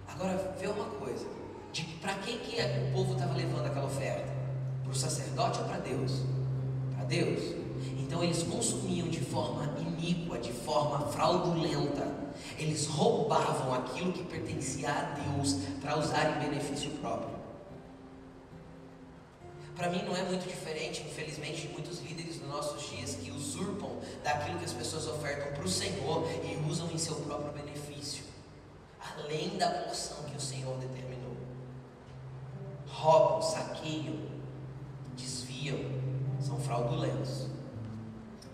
Agora, 0.07 0.55
vê 0.57 0.69
uma 0.69 0.85
coisa: 0.85 1.27
de 1.73 1.83
para 2.01 2.15
quem 2.15 2.39
que 2.39 2.61
o 2.61 2.93
povo 2.93 3.15
estava 3.15 3.35
levando 3.35 3.67
aquela 3.67 3.87
oferta? 3.87 4.33
Para 4.85 4.93
o 4.93 4.95
sacerdote 4.95 5.59
ou 5.59 5.65
para 5.65 5.79
Deus? 5.79 6.23
Para 6.95 7.05
Deus. 7.07 7.62
Então 7.99 8.23
eles 8.23 8.43
consumiam 8.43 9.09
de 9.09 9.21
forma 9.21 9.65
iníqua, 9.81 10.39
de 10.39 10.53
forma 10.53 11.07
fraudulenta. 11.09 12.07
Eles 12.59 12.87
roubavam 12.87 13.75
aquilo 13.75 14.13
que 14.13 14.25
pertencia 14.25 14.91
a 14.91 15.03
Deus 15.21 15.57
para 15.81 15.99
usar 15.99 16.37
em 16.37 16.49
benefício 16.49 16.91
próprio. 16.93 17.43
Para 19.77 19.89
mim 19.89 20.03
não 20.05 20.15
é 20.15 20.23
muito 20.23 20.47
diferente, 20.47 21.03
infelizmente, 21.03 21.63
de 21.63 21.69
muitos 21.69 22.01
líderes 22.01 22.39
dos 22.39 22.49
nossos 22.49 22.91
dias 22.91 23.15
que 23.15 23.31
usurpam 23.31 23.91
daquilo 24.23 24.59
que 24.59 24.65
as 24.65 24.73
pessoas 24.73 25.09
ofertam 25.09 25.53
para 25.53 25.65
o 25.65 25.69
Senhor 25.69 26.25
e 26.45 26.71
usam 26.71 26.91
em 26.91 26.99
seu 26.99 27.17
próprio 27.17 27.53
benefício, 27.53 28.25
além 29.01 29.57
da 29.57 29.71
porção 29.71 30.25
que 30.25 30.37
o 30.37 30.41
Senhor 30.41 30.77
determinou. 30.77 31.37
Roubam, 32.87 33.43
saqueiam, 33.43 34.19
desviam, 35.17 35.79
são 36.41 36.61
fraudulentos. 36.61 37.52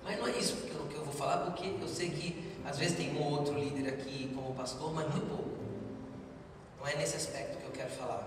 Mas 0.08 0.18
não 0.18 0.26
é 0.26 0.30
isso 0.38 0.56
que 0.56 0.74
eu, 0.74 0.86
que 0.86 0.94
eu 0.94 1.04
vou 1.04 1.12
falar, 1.12 1.44
porque 1.44 1.76
eu 1.78 1.86
sei 1.86 2.08
que 2.08 2.58
às 2.64 2.78
vezes 2.78 2.96
tem 2.96 3.14
um 3.14 3.22
ou 3.22 3.32
outro 3.32 3.52
líder 3.52 3.90
aqui 3.90 4.32
como 4.34 4.54
pastor, 4.54 4.90
mas 4.94 5.06
muito 5.10 5.28
pouco. 5.28 5.58
Não 6.78 6.86
é 6.86 6.96
nesse 6.96 7.16
aspecto 7.16 7.58
que 7.58 7.66
eu 7.66 7.70
quero 7.72 7.90
falar. 7.90 8.26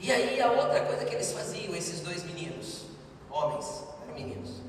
E 0.00 0.10
aí 0.10 0.40
a 0.40 0.50
outra 0.50 0.80
coisa 0.86 1.04
que 1.04 1.14
eles 1.14 1.30
faziam, 1.32 1.76
esses 1.76 2.00
dois 2.00 2.24
meninos, 2.24 2.86
homens, 3.30 3.84
eram 4.02 4.14
meninos. 4.14 4.62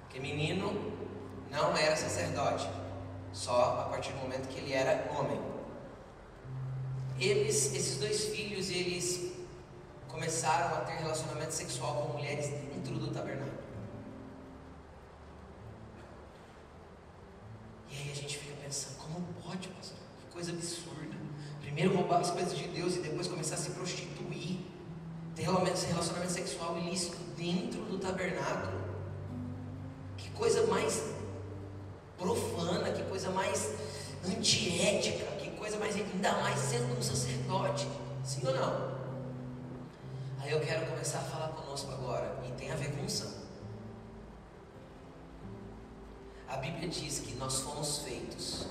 Porque 0.00 0.18
menino 0.18 0.96
não 1.48 1.76
era 1.76 1.94
sacerdote, 1.94 2.68
só 3.32 3.82
a 3.82 3.88
partir 3.88 4.10
do 4.14 4.18
momento 4.18 4.48
que 4.48 4.58
ele 4.58 4.72
era 4.72 5.12
homem. 5.16 5.40
Eles, 7.20 7.72
esses 7.72 7.98
dois 7.98 8.24
filhos, 8.24 8.68
eles 8.68 9.32
começaram 10.08 10.76
a 10.76 10.80
ter 10.80 10.94
relacionamento 10.94 11.52
sexual 11.52 12.02
com 12.02 12.18
mulheres 12.18 12.48
dentro 12.48 12.94
do 12.98 13.12
tabernáculo. 13.12 13.47
E 17.98 18.02
aí 18.02 18.12
a 18.12 18.14
gente 18.14 18.38
fica 18.38 18.54
pensando, 18.62 18.96
como 18.98 19.26
pode, 19.44 19.68
pastor? 19.68 19.98
Que 20.20 20.32
coisa 20.32 20.52
absurda. 20.52 21.16
Primeiro 21.60 21.96
roubar 21.96 22.20
as 22.20 22.30
coisas 22.30 22.56
de 22.56 22.68
Deus 22.68 22.96
e 22.96 23.00
depois 23.00 23.26
começar 23.26 23.56
a 23.56 23.58
se 23.58 23.70
prostituir. 23.70 24.60
Ter 25.34 25.42
relacionamento 25.42 26.32
sexual 26.32 26.78
ilícito 26.78 27.16
dentro 27.36 27.80
do 27.82 27.98
tabernáculo. 27.98 28.78
Que 30.16 30.30
coisa 30.30 30.66
mais 30.66 31.02
profana, 32.16 32.90
que 32.92 33.02
coisa 33.04 33.30
mais 33.30 33.74
antiética, 34.24 35.24
que 35.36 35.50
coisa 35.50 35.78
mais, 35.78 35.94
ainda 35.94 36.32
mais 36.38 36.58
sendo 36.58 36.98
um 36.98 37.02
sacerdote. 37.02 37.86
Sim 38.24 38.42
ou 38.46 38.54
não? 38.54 38.98
Aí 40.40 40.50
eu 40.50 40.60
quero 40.60 40.86
começar 40.86 41.18
a 41.18 41.22
falar 41.22 41.48
conosco 41.48 41.90
agora, 41.92 42.40
e 42.48 42.52
tem 42.52 42.70
a 42.70 42.74
ver 42.74 42.90
com 42.92 43.04
unção. 43.04 43.37
A 46.48 46.56
Bíblia 46.56 46.88
diz 46.88 47.20
que 47.20 47.34
nós 47.36 47.60
fomos 47.60 47.98
feitos, 47.98 48.66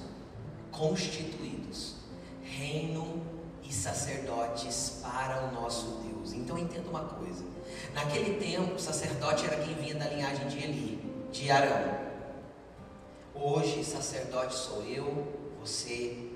constituídos, 0.71 1.95
reino 2.41 3.21
e 3.63 3.73
sacerdotes 3.73 4.99
para 5.01 5.45
o 5.45 5.53
nosso 5.53 6.01
Deus. 6.03 6.33
Então 6.33 6.57
entenda 6.57 6.89
uma 6.89 7.05
coisa: 7.05 7.43
naquele 7.93 8.39
tempo, 8.39 8.75
o 8.75 8.79
sacerdote 8.79 9.45
era 9.45 9.63
quem 9.63 9.75
vinha 9.75 9.95
da 9.95 10.07
linhagem 10.07 10.47
de 10.47 10.57
Eli, 10.57 11.29
de 11.31 11.51
Arão. 11.51 12.07
Hoje, 13.35 13.83
sacerdote 13.83 14.55
sou 14.55 14.81
eu, 14.83 15.55
você 15.59 16.27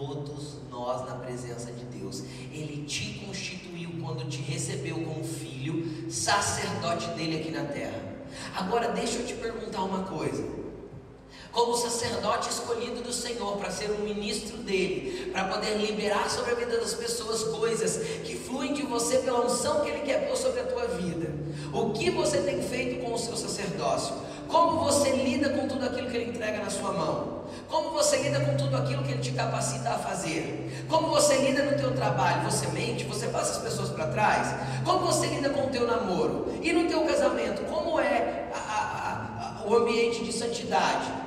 todos 0.00 0.56
nós 0.70 1.06
na 1.06 1.16
presença 1.16 1.70
de 1.72 1.84
Deus. 1.84 2.22
Ele 2.52 2.84
te 2.86 3.20
constituiu 3.26 3.90
quando 4.02 4.26
te 4.28 4.40
recebeu 4.40 5.04
como 5.04 5.22
filho, 5.22 6.10
sacerdote 6.10 7.08
dele 7.10 7.40
aqui 7.40 7.50
na 7.50 7.64
terra. 7.64 8.00
Agora 8.54 8.92
deixa 8.92 9.18
eu 9.18 9.26
te 9.26 9.34
perguntar 9.34 9.82
uma 9.82 10.04
coisa. 10.04 10.69
Como 11.52 11.76
sacerdote 11.76 12.48
escolhido 12.48 13.02
do 13.02 13.12
Senhor 13.12 13.56
para 13.56 13.70
ser 13.70 13.90
um 13.90 14.04
ministro 14.04 14.56
dele, 14.58 15.30
para 15.32 15.44
poder 15.44 15.76
liberar 15.76 16.30
sobre 16.30 16.52
a 16.52 16.54
vida 16.54 16.78
das 16.78 16.94
pessoas 16.94 17.42
coisas 17.42 17.96
que 18.24 18.36
fluem 18.36 18.72
de 18.72 18.82
você 18.82 19.18
pela 19.18 19.44
unção 19.44 19.80
que 19.80 19.88
ele 19.88 20.00
quer 20.00 20.28
pôr 20.28 20.36
sobre 20.36 20.60
a 20.60 20.64
tua 20.64 20.86
vida. 20.86 21.28
O 21.72 21.90
que 21.90 22.10
você 22.10 22.38
tem 22.38 22.62
feito 22.62 23.04
com 23.04 23.14
o 23.14 23.18
seu 23.18 23.36
sacerdócio? 23.36 24.14
Como 24.48 24.80
você 24.80 25.10
lida 25.10 25.50
com 25.50 25.68
tudo 25.68 25.86
aquilo 25.86 26.10
que 26.10 26.16
ele 26.16 26.30
entrega 26.30 26.58
na 26.58 26.70
sua 26.70 26.92
mão? 26.92 27.40
Como 27.68 27.90
você 27.90 28.16
lida 28.16 28.40
com 28.40 28.56
tudo 28.56 28.76
aquilo 28.76 29.02
que 29.02 29.12
Ele 29.12 29.22
te 29.22 29.32
capacita 29.32 29.90
a 29.90 29.98
fazer? 29.98 30.84
Como 30.88 31.08
você 31.08 31.36
lida 31.36 31.64
no 31.64 31.76
teu 31.76 31.92
trabalho? 31.92 32.42
Você 32.50 32.66
mente? 32.68 33.04
Você 33.04 33.28
passa 33.28 33.52
as 33.52 33.58
pessoas 33.58 33.90
para 33.90 34.08
trás? 34.08 34.48
Como 34.84 35.06
você 35.06 35.26
lida 35.26 35.50
com 35.50 35.66
o 35.66 35.70
teu 35.70 35.86
namoro? 35.86 36.52
E 36.62 36.72
no 36.72 36.88
teu 36.88 37.02
casamento? 37.04 37.62
Como 37.66 38.00
é 38.00 38.48
a, 38.52 38.58
a, 38.58 39.62
a, 39.62 39.68
o 39.68 39.74
ambiente 39.76 40.24
de 40.24 40.32
santidade? 40.32 41.19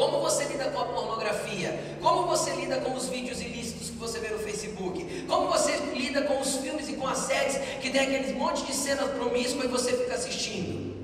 Como 0.00 0.18
você 0.18 0.44
lida 0.44 0.64
com 0.70 0.80
a 0.80 0.84
pornografia? 0.86 1.78
Como 2.00 2.26
você 2.26 2.52
lida 2.52 2.78
com 2.78 2.94
os 2.94 3.10
vídeos 3.10 3.38
ilícitos 3.42 3.90
que 3.90 3.96
você 3.96 4.18
vê 4.18 4.28
no 4.28 4.38
Facebook? 4.38 5.26
Como 5.28 5.48
você 5.48 5.76
lida 5.94 6.22
com 6.22 6.40
os 6.40 6.56
filmes 6.56 6.88
e 6.88 6.94
com 6.94 7.06
as 7.06 7.18
séries 7.18 7.58
que 7.82 7.90
tem 7.90 8.00
aqueles 8.00 8.34
monte 8.34 8.64
de 8.64 8.72
cenas 8.72 9.10
promíscuas 9.10 9.66
e 9.66 9.68
você 9.68 9.92
fica 9.92 10.14
assistindo? 10.14 10.98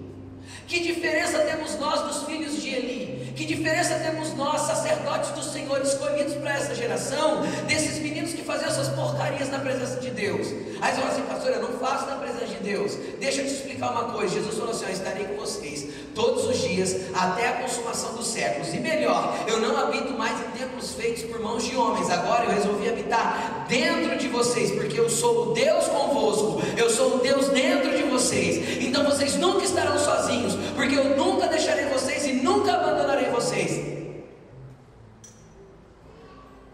Que 0.66 0.80
diferença 0.80 1.40
temos 1.40 1.74
nós 1.78 2.00
dos 2.00 2.24
filhos 2.24 2.62
de 2.62 2.70
Eli? 2.70 3.34
Que 3.36 3.44
diferença 3.44 3.96
temos 3.96 4.32
nós, 4.32 4.62
sacerdotes 4.62 5.28
do 5.32 5.42
Senhor, 5.42 5.78
escolhidos 5.82 6.32
para 6.36 6.54
essa 6.54 6.74
geração, 6.74 7.42
desses 7.66 7.98
meninos 7.98 8.32
que 8.32 8.42
faziam 8.42 8.70
essas 8.70 8.88
porcarias 8.88 9.50
na 9.50 9.58
presença 9.58 10.00
de 10.00 10.10
Deus? 10.10 10.46
Aí 10.80 10.94
você 10.94 11.00
fala 11.02 11.12
assim, 11.12 11.22
pastor, 11.22 11.50
eu 11.52 11.60
não 11.60 11.78
faço 11.78 12.06
na 12.06 12.16
presença 12.16 12.46
de 12.46 12.54
Deus. 12.64 12.92
Deixa 13.20 13.42
eu 13.42 13.46
te 13.46 13.52
explicar 13.52 13.90
uma 13.90 14.12
coisa: 14.12 14.34
Jesus 14.34 14.56
falou 14.56 14.70
assim: 14.70 14.86
Eu 14.86 14.90
estarei 14.90 15.26
com 15.26 15.36
vocês 15.36 15.86
todos 16.16 16.46
os 16.46 16.58
dias, 16.58 16.96
até 17.14 17.46
a 17.46 17.52
consumação 17.60 18.14
dos 18.14 18.26
séculos. 18.26 18.72
E 18.72 18.80
melhor, 18.80 19.36
eu 19.46 19.60
não 19.60 19.76
habito 19.76 20.14
mais 20.14 20.40
em 20.40 20.50
templos 20.58 20.94
feitos 20.94 21.22
por 21.24 21.38
mãos 21.38 21.62
de 21.62 21.76
homens, 21.76 22.10
agora 22.10 22.46
eu 22.46 22.50
resolvi 22.52 22.88
habitar 22.88 23.66
dentro 23.68 24.16
de 24.16 24.26
vocês, 24.28 24.72
porque 24.72 24.98
eu 24.98 25.10
sou 25.10 25.50
o 25.50 25.54
Deus 25.54 25.86
convosco, 25.86 26.62
eu 26.76 26.88
sou 26.88 27.16
o 27.16 27.18
Deus 27.18 27.50
dentro 27.50 27.94
de 27.94 28.02
vocês. 28.04 28.82
Então 28.82 29.04
vocês 29.04 29.36
nunca 29.36 29.62
estarão 29.64 29.98
sozinhos, 29.98 30.54
porque 30.74 30.96
eu 30.96 31.16
nunca 31.16 31.46
deixarei 31.46 31.84
vocês 31.86 32.24
e 32.24 32.32
nunca 32.32 32.72
abandonarei 32.72 33.28
vocês. 33.28 33.94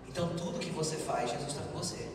Então 0.09 0.29
tudo 0.37 0.61
que 0.61 0.71
você 0.71 0.97
faz, 0.97 1.31
Jesus 1.31 1.49
está 1.49 1.63
com 1.63 1.79
você. 1.79 2.07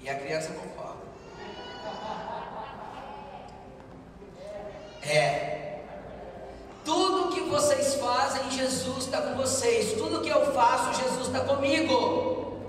E 0.00 0.08
a 0.08 0.14
criança 0.14 0.50
concorda. 0.50 1.06
É. 5.08 5.78
Tudo 6.84 7.34
que 7.34 7.40
vocês 7.42 7.94
fazem, 7.94 8.50
Jesus 8.50 9.05
está 9.16 9.22
com 9.22 9.34
vocês. 9.34 9.94
Tudo 9.94 10.20
que 10.20 10.28
eu 10.28 10.52
faço, 10.52 11.02
Jesus 11.02 11.26
está 11.28 11.40
comigo. 11.40 12.60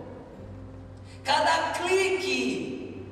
Cada 1.23 1.73
clique 1.73 3.05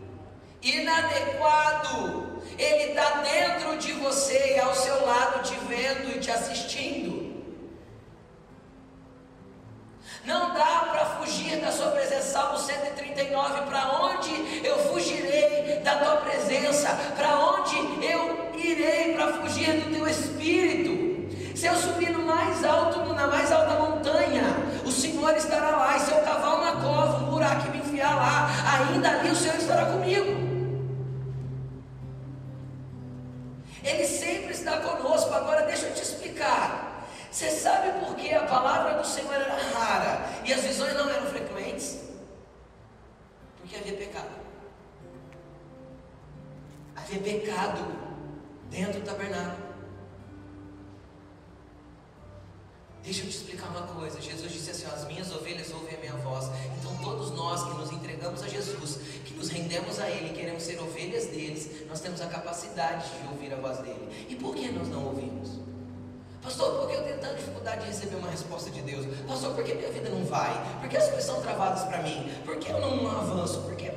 inadequado, 0.62 2.42
Ele 2.58 2.92
está 2.92 3.22
dentro 3.22 3.78
de 3.78 3.92
você 3.94 4.56
e 4.56 4.60
ao 4.60 4.74
seu 4.74 5.06
lado, 5.06 5.44
te 5.44 5.56
vendo 5.68 6.16
e 6.16 6.20
te 6.20 6.32
assistindo. 6.32 7.26
Não 10.24 10.54
dá 10.54 10.88
para 10.92 11.06
fugir 11.18 11.60
da 11.60 11.72
sua 11.72 11.92
presença. 11.92 12.32
Salmo 12.32 12.58
139: 12.58 13.62
Para 13.70 14.02
onde 14.02 14.66
eu 14.66 14.80
fugirei 14.92 15.82
da 15.84 15.98
tua 15.98 16.18
presença? 16.18 16.90
Para 17.16 17.38
onde 17.38 17.76
eu 18.04 18.52
irei 18.56 19.14
para 19.14 19.34
fugir 19.34 19.82
do 19.82 19.94
teu 19.94 20.08
espírito? 20.08 20.95
Se 21.56 21.68
eu 21.68 21.76
subir 21.76 22.12
no 22.12 22.26
mais 22.26 22.66
alto, 22.66 23.00
na 23.14 23.28
mais 23.28 23.50
alta 23.50 23.80
montanha, 23.80 24.44
o 24.86 24.92
Senhor 24.92 25.34
estará 25.38 25.70
lá. 25.72 25.96
E 25.96 26.02
se 26.02 26.12
eu 26.12 26.22
cavar 26.22 26.58
uma 26.58 26.82
cova, 26.82 27.24
um 27.24 27.32
buraco 27.32 27.68
e 27.68 27.70
me 27.72 27.78
enfiar 27.78 28.14
lá, 28.14 28.50
ainda 28.74 29.10
ali 29.10 29.30
o 29.30 29.36
Senhor 29.36 29.56
estará 29.56 29.86
comigo. 29.86 30.46
Ele 33.82 34.06
sempre 34.06 34.52
está 34.52 34.82
conosco. 34.82 35.34
Agora 35.34 35.66
deixa 35.66 35.86
eu 35.86 35.94
te 35.94 36.02
explicar. 36.02 37.08
Você 37.32 37.50
sabe 37.50 38.00
por 38.00 38.16
que 38.16 38.34
a 38.34 38.44
palavra 38.44 38.98
do 38.98 39.08
Senhor 39.08 39.34
era 39.34 39.56
rara 39.74 40.26
e 40.44 40.52
as 40.52 40.62
visões 40.62 40.94
não 40.94 41.10
eram 41.10 41.28
frequentes? 41.28 42.02
Porque 43.58 43.78
havia 43.78 43.94
pecado. 43.94 44.36
Havia 46.98 47.20
pecado 47.20 47.86
dentro 48.70 49.00
do 49.00 49.06
tabernáculo. 49.06 49.65
Deixa 53.06 53.22
eu 53.22 53.30
te 53.30 53.38
explicar 53.38 53.68
uma 53.68 53.84
coisa. 53.84 54.20
Jesus 54.20 54.52
disse 54.52 54.72
assim: 54.72 54.88
As 54.88 55.06
minhas 55.06 55.32
ovelhas 55.32 55.72
ouvem 55.72 55.96
a 55.96 56.00
minha 56.00 56.14
voz. 56.14 56.50
Então, 56.80 56.96
todos 57.04 57.30
nós 57.32 57.64
que 57.64 57.78
nos 57.78 57.92
entregamos 57.92 58.42
a 58.42 58.48
Jesus, 58.48 58.98
que 59.24 59.36
nos 59.36 59.50
rendemos 59.50 60.00
a 60.00 60.10
Ele, 60.10 60.34
queremos 60.34 60.64
ser 60.64 60.82
ovelhas 60.82 61.28
deles, 61.28 61.70
nós 61.88 62.00
temos 62.00 62.20
a 62.20 62.26
capacidade 62.26 63.06
de 63.22 63.28
ouvir 63.28 63.54
a 63.54 63.58
voz 63.58 63.78
dele. 63.78 64.26
E 64.28 64.36
por 64.36 64.56
que 64.56 64.72
nós 64.72 64.88
não 64.90 65.06
ouvimos? 65.06 65.52
Pastor, 66.42 66.80
por 66.80 66.90
que 66.90 66.96
eu 66.96 67.04
tenho 67.04 67.20
tanta 67.20 67.36
dificuldade 67.36 67.82
de 67.82 67.88
receber 67.88 68.16
uma 68.16 68.30
resposta 68.30 68.72
de 68.72 68.82
Deus? 68.82 69.06
Pastor, 69.28 69.54
por 69.54 69.64
que 69.64 69.76
minha 69.76 69.92
vida 69.92 70.10
não 70.10 70.26
vai? 70.26 70.80
Por 70.80 70.90
que 70.90 70.98
as 70.98 71.06
coisas 71.06 71.26
são 71.26 71.42
travadas 71.42 71.84
para 71.84 72.02
mim? 72.02 72.32
Por 72.44 72.58
que 72.58 72.72
eu 72.72 72.80
não 72.80 73.08
avanço? 73.08 73.62
Por 73.62 73.76
que... 73.76 73.92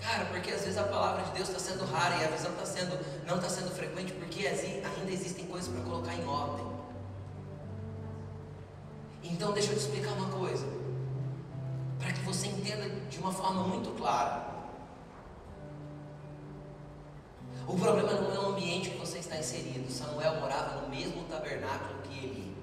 Cara, 0.00 0.26
porque 0.26 0.52
às 0.52 0.60
vezes 0.60 0.78
a 0.78 0.84
palavra 0.84 1.24
de 1.24 1.32
Deus 1.32 1.48
está 1.48 1.58
sendo 1.58 1.84
rara 1.84 2.16
e 2.16 2.24
a 2.24 2.28
visão 2.28 2.52
tá 2.52 2.64
sendo, 2.64 2.98
não 3.26 3.36
está 3.36 3.48
sendo 3.48 3.70
frequente, 3.70 4.12
porque 4.12 4.46
ainda 4.46 5.10
existem 5.10 5.46
coisas 5.46 5.68
para 5.68 5.82
colocar 5.82 6.14
em 6.14 6.24
ordem. 6.24 6.75
Então 9.30 9.52
deixa 9.52 9.72
eu 9.72 9.76
te 9.76 9.80
explicar 9.80 10.12
uma 10.12 10.28
coisa, 10.28 10.66
para 11.98 12.12
que 12.12 12.20
você 12.20 12.46
entenda 12.46 12.88
de 13.08 13.18
uma 13.18 13.32
forma 13.32 13.62
muito 13.64 13.90
clara. 13.96 14.54
O 17.66 17.76
problema 17.76 18.12
não 18.12 18.32
é 18.32 18.38
o 18.38 18.46
ambiente 18.52 18.90
que 18.90 18.98
você 18.98 19.18
está 19.18 19.36
inserido. 19.36 19.90
Samuel 19.90 20.40
morava 20.40 20.82
no 20.82 20.88
mesmo 20.88 21.24
tabernáculo 21.24 22.00
que 22.02 22.16
ele. 22.16 22.56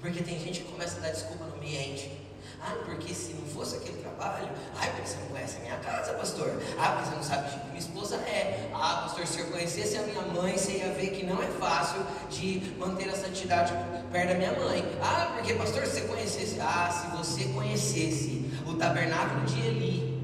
Porque 0.00 0.22
tem 0.22 0.38
gente 0.38 0.60
que 0.60 0.70
começa 0.70 0.98
a 0.98 1.00
dar 1.00 1.10
desculpa 1.10 1.44
no 1.44 1.56
ambiente. 1.56 2.19
Ah, 2.62 2.76
porque 2.84 3.14
se 3.14 3.32
não 3.32 3.46
fosse 3.46 3.76
aquele 3.76 4.02
trabalho, 4.02 4.48
ah, 4.76 4.86
porque 4.86 5.08
você 5.08 5.16
não 5.16 5.26
conhece 5.28 5.56
a 5.56 5.60
minha 5.60 5.76
casa, 5.78 6.12
pastor. 6.12 6.50
Ah, 6.78 6.92
porque 6.92 7.08
você 7.08 7.16
não 7.16 7.22
sabe 7.22 7.50
que 7.50 7.66
minha 7.68 7.78
esposa 7.78 8.16
é. 8.16 8.70
Ah, 8.74 9.02
pastor, 9.02 9.26
se 9.26 9.40
eu 9.40 9.46
conhecesse 9.46 9.96
a 9.96 10.02
minha 10.02 10.22
mãe, 10.22 10.58
você 10.58 10.72
ia 10.72 10.92
ver 10.92 11.10
que 11.10 11.24
não 11.24 11.42
é 11.42 11.46
fácil 11.46 12.04
de 12.28 12.74
manter 12.78 13.08
a 13.08 13.16
santidade 13.16 13.72
perto 14.12 14.28
da 14.28 14.34
minha 14.34 14.52
mãe. 14.52 14.84
Ah, 15.02 15.32
porque, 15.34 15.54
pastor, 15.54 15.86
se 15.86 16.00
você 16.00 16.08
conhecesse. 16.08 16.60
Ah, 16.60 16.90
se 16.90 17.16
você 17.16 17.44
conhecesse 17.54 18.50
o 18.66 18.74
tabernáculo 18.74 19.46
de 19.46 19.60
Eli. 19.60 20.20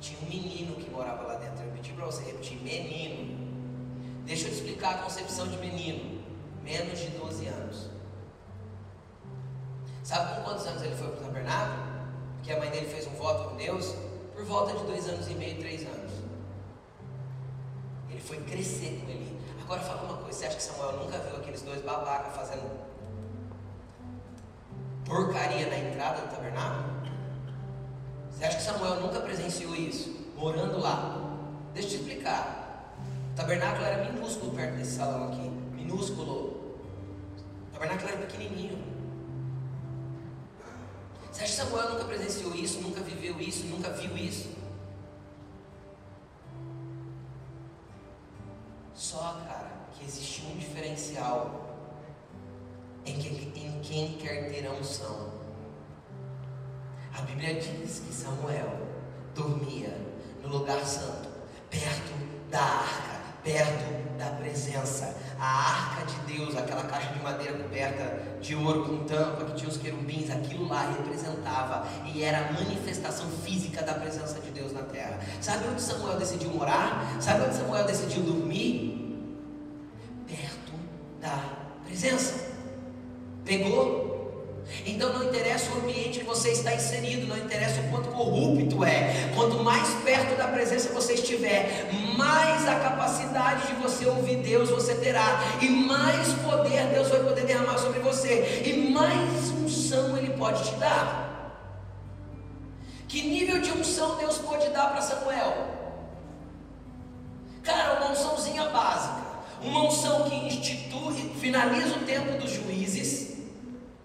Tinha 0.00 0.18
um 0.20 0.28
menino 0.28 0.76
que 0.76 0.90
morava 0.90 1.22
lá 1.24 1.34
dentro. 1.34 1.64
Eu 1.64 1.72
pedi 1.72 1.92
para 1.92 2.06
você 2.06 2.24
repetir: 2.24 2.56
menino. 2.62 3.42
Deixa 4.24 4.46
eu 4.46 4.50
te 4.50 4.56
explicar 4.56 4.94
a 4.94 4.98
concepção 4.98 5.46
de 5.48 5.58
menino. 5.58 6.22
Menos 6.62 6.98
de 6.98 7.08
12 7.08 7.46
anos. 7.46 8.01
Sabe 10.12 10.34
com 10.34 10.42
quantos 10.42 10.66
anos 10.66 10.82
ele 10.82 10.94
foi 10.94 11.08
para 11.08 11.20
o 11.20 11.24
tabernáculo? 11.24 11.84
Porque 12.34 12.52
a 12.52 12.58
mãe 12.58 12.68
dele 12.68 12.86
fez 12.86 13.06
um 13.06 13.14
voto 13.14 13.48
com 13.48 13.56
Deus? 13.56 13.94
Por 14.34 14.44
volta 14.44 14.76
de 14.76 14.84
dois 14.84 15.08
anos 15.08 15.26
e 15.26 15.34
meio, 15.34 15.58
três 15.58 15.86
anos. 15.86 16.12
Ele 18.10 18.20
foi 18.20 18.36
crescer 18.42 19.00
com 19.02 19.10
ele. 19.10 19.40
Agora 19.62 19.80
fala 19.80 20.02
uma 20.02 20.18
coisa, 20.18 20.38
você 20.38 20.44
acha 20.44 20.56
que 20.56 20.62
Samuel 20.62 20.98
nunca 20.98 21.16
viu 21.16 21.36
aqueles 21.36 21.62
dois 21.62 21.80
babacas 21.80 22.36
fazendo 22.36 22.78
porcaria 25.06 25.70
na 25.70 25.78
entrada 25.78 26.20
do 26.20 26.28
tabernáculo? 26.28 26.92
Você 28.30 28.44
acha 28.44 28.58
que 28.58 28.64
Samuel 28.64 29.00
nunca 29.00 29.18
presenciou 29.20 29.74
isso? 29.74 30.30
Morando 30.36 30.78
lá. 30.78 31.38
Deixa 31.72 31.88
eu 31.88 31.92
te 31.92 31.96
explicar. 32.00 32.94
O 33.32 33.34
tabernáculo 33.34 33.86
era 33.86 34.12
minúsculo 34.12 34.52
perto 34.52 34.76
desse 34.76 34.96
salão 34.96 35.28
aqui. 35.28 35.48
Minúsculo. 35.74 36.76
O 37.70 37.72
tabernáculo 37.72 38.10
era 38.10 38.26
pequenininho. 38.26 38.91
Você 41.32 41.44
acha 41.44 41.64
que 41.64 41.70
Samuel 41.70 41.92
nunca 41.92 42.04
presenciou 42.04 42.54
isso, 42.54 42.82
nunca 42.82 43.00
viveu 43.00 43.40
isso, 43.40 43.64
nunca 43.64 43.90
viu 43.90 44.14
isso? 44.18 44.50
Só, 48.94 49.40
cara, 49.48 49.72
que 49.94 50.04
existe 50.04 50.44
um 50.44 50.58
diferencial 50.58 51.78
em 53.06 53.18
quem, 53.18 53.52
em 53.56 53.80
quem 53.80 54.18
quer 54.18 54.50
ter 54.50 54.66
a 54.66 54.72
unção. 54.72 55.32
A 57.14 57.22
Bíblia 57.22 57.54
diz 57.54 58.00
que 58.00 58.12
Samuel 58.12 58.86
dormia 59.34 59.96
no 60.42 60.48
lugar 60.48 60.84
santo, 60.84 61.30
perto 61.70 62.12
da 62.50 62.60
arca, 62.60 63.20
perto 63.42 64.01
da 64.22 64.30
presença. 64.36 65.16
A 65.38 65.44
arca 65.46 66.06
de 66.06 66.36
Deus, 66.36 66.56
aquela 66.56 66.84
caixa 66.84 67.12
de 67.12 67.20
madeira 67.20 67.58
coberta 67.58 68.22
de 68.40 68.54
ouro 68.54 68.84
com 68.84 69.04
tampa, 69.04 69.44
que 69.44 69.54
tinha 69.54 69.68
os 69.68 69.76
querubins, 69.76 70.30
aquilo 70.30 70.68
lá 70.68 70.88
representava 70.96 71.86
e 72.06 72.22
era 72.22 72.38
a 72.38 72.52
manifestação 72.52 73.28
física 73.44 73.82
da 73.82 73.94
presença 73.94 74.40
de 74.40 74.50
Deus 74.50 74.72
na 74.72 74.82
terra. 74.82 75.18
Sabe 75.40 75.66
onde 75.68 75.82
Samuel 75.82 76.18
decidiu 76.18 76.50
morar? 76.50 77.16
Sabe 77.20 77.46
onde 77.46 77.56
Samuel 77.56 77.84
decidiu 77.84 78.22
dormir? 78.22 79.26
Perto 80.28 80.72
da 81.20 81.38
presença. 81.84 82.52
Pegou? 83.44 84.01
Então 84.84 85.12
não 85.12 85.24
interessa 85.24 85.70
o 85.72 85.78
ambiente 85.78 86.18
que 86.20 86.24
você 86.24 86.50
está 86.50 86.74
inserido, 86.74 87.26
não 87.26 87.36
interessa 87.36 87.80
o 87.80 87.90
quanto 87.90 88.08
corrupto 88.08 88.84
é. 88.84 89.30
Quanto 89.34 89.62
mais 89.62 89.88
perto 90.04 90.36
da 90.36 90.48
presença 90.48 90.92
você 90.92 91.14
estiver, 91.14 91.88
mais 92.16 92.66
a 92.66 92.76
capacidade 92.76 93.68
de 93.68 93.74
você 93.74 94.06
ouvir 94.06 94.36
Deus 94.38 94.70
você 94.70 94.94
terá, 94.94 95.40
e 95.60 95.68
mais 95.68 96.32
poder 96.44 96.86
Deus 96.88 97.08
vai 97.08 97.20
poder 97.20 97.44
derramar 97.44 97.78
sobre 97.78 98.00
você, 98.00 98.62
e 98.64 98.90
mais 98.90 99.50
unção 99.50 100.16
Ele 100.16 100.30
pode 100.30 100.64
te 100.64 100.74
dar. 100.76 101.22
Que 103.06 103.22
nível 103.22 103.60
de 103.60 103.70
unção 103.70 104.16
Deus 104.16 104.38
pode 104.38 104.68
dar 104.70 104.90
para 104.90 105.02
Samuel? 105.02 105.68
Cara, 107.62 108.00
uma 108.00 108.12
unçãozinha 108.12 108.64
básica, 108.70 109.22
uma 109.62 109.84
unção 109.84 110.28
que 110.28 110.34
institui, 110.34 111.32
finaliza 111.38 111.96
o 111.96 112.00
tempo 112.00 112.36
dos 112.38 112.50
juízes 112.50 113.21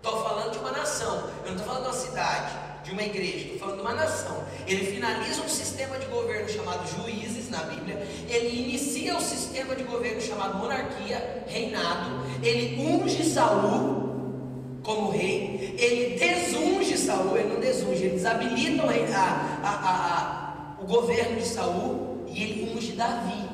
Estou 0.08 0.24
falando 0.24 0.52
de 0.54 0.60
uma 0.60 0.72
nação, 0.72 1.30
eu 1.44 1.52
não 1.52 1.58
estou 1.58 1.66
falando 1.66 1.84
de 1.84 1.90
uma 1.90 1.94
cidade, 1.94 2.54
de 2.82 2.92
uma 2.92 3.04
igreja, 3.04 3.40
estou 3.40 3.60
falando 3.60 3.76
de 3.76 3.82
uma 3.82 3.94
nação. 3.94 4.42
Ele 4.66 4.86
finaliza 4.86 5.42
um 5.42 5.50
sistema 5.50 6.00
de 6.00 6.06
governo 6.06 6.48
chamado 6.48 6.88
juízes 6.88 7.50
na 7.50 7.64
Bíblia, 7.64 8.08
ele 8.30 8.70
inicia 8.70 9.16
o 9.16 9.18
um 9.18 9.20
sistema 9.20 9.76
de 9.76 9.84
governo 9.84 10.22
chamado 10.22 10.60
monarquia, 10.60 11.44
reinado, 11.46 12.22
ele 12.42 12.82
unge 12.82 13.22
Saul 13.26 14.80
como 14.82 15.12
rei, 15.12 15.76
ele 15.78 16.18
desunge 16.18 16.98
Saul, 16.98 17.38
ele 17.38 17.50
não 17.50 17.60
desunge, 17.60 18.06
ele 18.06 18.16
desabilita 18.16 18.84
o, 18.86 18.88
rei, 18.88 19.14
a, 19.14 19.60
a, 19.62 20.78
a, 20.80 20.82
o 20.82 20.86
governo 20.86 21.36
de 21.36 21.46
Saul 21.46 22.24
e 22.28 22.44
ele 22.44 22.74
unge 22.74 22.94
Davi. 22.94 23.50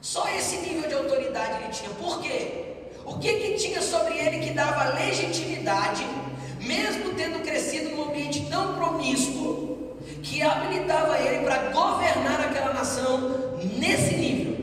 Só 0.00 0.26
esse 0.28 0.56
nível 0.56 0.88
de 0.88 0.94
autoridade 0.94 1.64
ele 1.64 1.72
tinha. 1.72 1.90
Por 1.90 2.22
quê? 2.22 2.73
O 3.04 3.18
que, 3.18 3.32
que 3.34 3.54
tinha 3.54 3.82
sobre 3.82 4.18
ele 4.18 4.38
que 4.44 4.52
dava 4.52 4.94
legitimidade, 4.94 6.04
mesmo 6.60 7.12
tendo 7.14 7.42
crescido 7.42 7.90
num 7.90 8.04
ambiente 8.04 8.46
tão 8.48 8.74
promíscuo, 8.74 9.96
que 10.22 10.42
habilitava 10.42 11.18
ele 11.18 11.44
para 11.44 11.70
governar 11.70 12.40
aquela 12.40 12.72
nação 12.72 13.56
nesse 13.78 14.16
nível? 14.16 14.54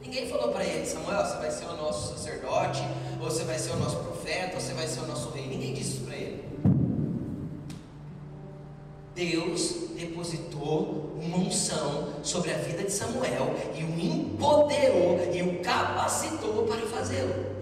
Ninguém 0.00 0.28
falou 0.28 0.52
para 0.52 0.64
ele, 0.64 0.86
Samuel, 0.86 1.26
você 1.26 1.36
vai 1.36 1.50
ser 1.50 1.64
o 1.66 1.76
nosso 1.76 2.16
sacerdote, 2.16 2.82
ou 3.20 3.28
você 3.28 3.44
vai 3.44 3.58
ser 3.58 3.72
o 3.72 3.76
nosso 3.76 3.96
profeta, 3.96 4.54
ou 4.54 4.60
você 4.60 4.72
vai 4.72 4.86
ser 4.86 5.00
o 5.00 5.06
nosso 5.06 5.30
rei. 5.30 5.48
Ninguém 5.48 5.74
disse 5.74 5.96
isso 5.96 6.04
para 6.04 6.16
ele. 6.16 6.44
Deus 9.16 9.88
depositou 9.96 11.16
uma 11.18 11.38
unção 11.38 12.22
sobre 12.22 12.52
a 12.52 12.58
vida 12.58 12.82
de 12.82 12.92
Samuel 12.92 13.54
e 13.74 13.82
o 13.82 13.98
empoderou 13.98 15.18
e 15.32 15.42
o 15.42 15.62
capacitou 15.62 16.66
para 16.66 16.86
fazê-lo. 16.86 17.56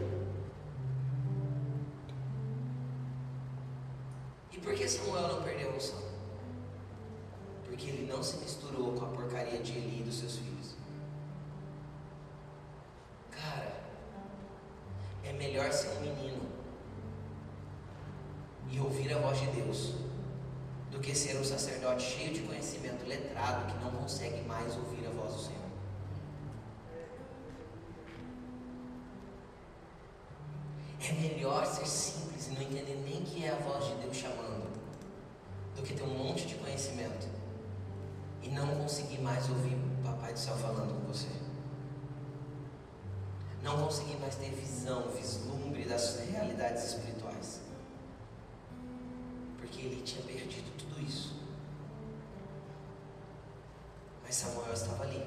E 4.53 4.59
por 4.59 4.75
que 4.75 4.89
Samuel 4.89 5.29
não 5.29 5.43
perdeu 5.45 5.71
a 5.71 5.77
unção? 5.77 6.03
Porque 7.65 7.89
ele 7.89 8.11
não 8.11 8.21
se 8.21 8.37
misturou 8.39 8.93
com 8.95 9.05
a 9.05 9.09
porcaria 9.11 9.61
de 9.61 9.79
Eli 9.79 10.01
e 10.01 10.03
dos 10.03 10.19
seus 10.19 10.37
filhos. 10.39 10.75
Cara, 13.31 13.73
é 15.23 15.33
melhor 15.33 15.71
ser 15.73 15.91
um 15.99 16.01
menino 16.01 16.43
e 18.73 18.81
ouvir 18.81 19.13
a 19.15 19.19
voz 19.19 19.39
de 19.39 19.47
Deus 19.47 19.95
do 20.95 21.01
que 21.01 21.13
ser 21.15 21.37
um 21.37 21.45
sacerdote 21.45 22.05
cheio 22.05 22.33
de 22.33 22.41
que 23.53 23.85
não 23.85 23.91
consegue 23.91 24.43
mais 24.43 24.75
ouvir 24.77 25.07
a 25.07 25.11
voz 25.11 25.33
do 25.35 25.39
Senhor. 25.41 25.65
É 31.07 31.13
melhor 31.13 31.67
ser 31.67 31.87
simples 31.87 32.47
e 32.49 32.51
não 32.53 32.63
entender 32.63 33.03
nem 33.05 33.23
que 33.23 33.45
é 33.45 33.51
a 33.51 33.57
voz 33.57 33.85
de 33.87 33.95
Deus 33.97 34.17
chamando, 34.17 34.71
do 35.77 35.83
que 35.83 35.95
ter 35.95 36.03
um 36.03 36.17
monte 36.17 36.47
de 36.47 36.55
conhecimento 36.55 37.29
e 38.43 38.49
não 38.49 38.67
conseguir 38.77 39.21
mais 39.21 39.49
ouvir 39.51 39.75
o 39.75 40.03
Papai 40.03 40.33
do 40.33 40.39
Céu 40.39 40.57
falando 40.57 40.95
com 40.99 41.07
você. 41.13 41.29
Não 43.63 43.83
conseguir 43.83 44.17
mais 44.17 44.37
ter 44.37 44.51
visão, 44.51 45.09
vislumbre 45.11 45.85
das 45.85 46.21
realidades 46.21 46.85
espirituais. 46.85 47.61
Porque 49.59 49.81
ele 49.81 50.03
tinha 50.03 50.23
perdido 50.25 50.71
tudo 50.79 51.01
isso. 51.03 51.44
Samuel 54.35 54.73
estava 54.73 55.05
ali. 55.05 55.23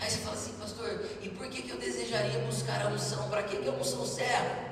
Aí 0.00 0.10
você 0.10 0.18
fala 0.18 0.34
assim, 0.34 0.52
pastor, 0.54 1.06
e 1.22 1.28
por 1.28 1.48
que, 1.48 1.62
que 1.62 1.70
eu 1.70 1.78
desejaria 1.78 2.40
buscar 2.40 2.84
a 2.84 2.88
unção? 2.88 3.30
Para 3.30 3.44
que, 3.44 3.56
que 3.56 3.68
a 3.68 3.72
unção 3.72 4.04
serve? 4.04 4.66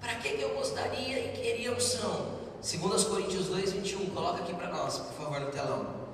Para 0.00 0.14
que, 0.14 0.30
que 0.30 0.42
eu 0.42 0.54
gostaria 0.54 1.18
e 1.18 1.36
queria 1.36 1.72
unção? 1.72 2.38
2 2.62 3.04
Coríntios 3.04 3.46
2, 3.46 3.72
21, 3.72 4.06
coloca 4.06 4.42
aqui 4.42 4.54
para 4.54 4.72
nós, 4.72 4.98
por 4.98 5.12
favor, 5.12 5.40
no 5.40 5.50
telão. 5.50 6.08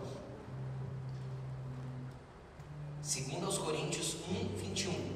2 3.02 3.58
Coríntios 3.58 4.16
1, 4.28 4.56
21. 4.56 5.13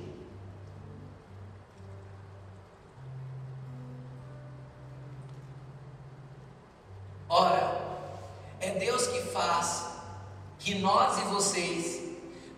Que 10.68 10.74
nós 10.74 11.18
e 11.18 11.22
vocês 11.22 12.02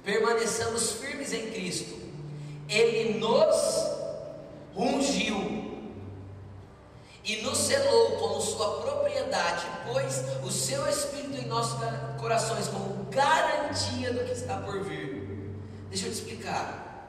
permaneçamos 0.03 0.95
firmes 0.95 1.33
em 1.33 1.53
Cristo. 1.53 1.97
Ele 2.69 3.21
nos 3.21 3.57
ungiu 4.77 5.39
e 7.23 7.37
nos 7.43 7.57
selou 7.57 8.17
como 8.19 8.41
sua 8.41 8.81
propriedade, 8.81 9.65
pois 9.93 10.25
o 10.43 10.51
seu 10.51 10.89
Espírito 10.89 11.37
em 11.37 11.47
nossos 11.47 11.79
corações 12.19 12.67
como 12.67 13.05
garantia 13.05 14.13
do 14.13 14.25
que 14.25 14.33
está 14.33 14.57
por 14.57 14.83
vir. 14.83 15.55
Deixa 15.89 16.07
eu 16.07 16.11
te 16.11 16.19
explicar. 16.19 17.07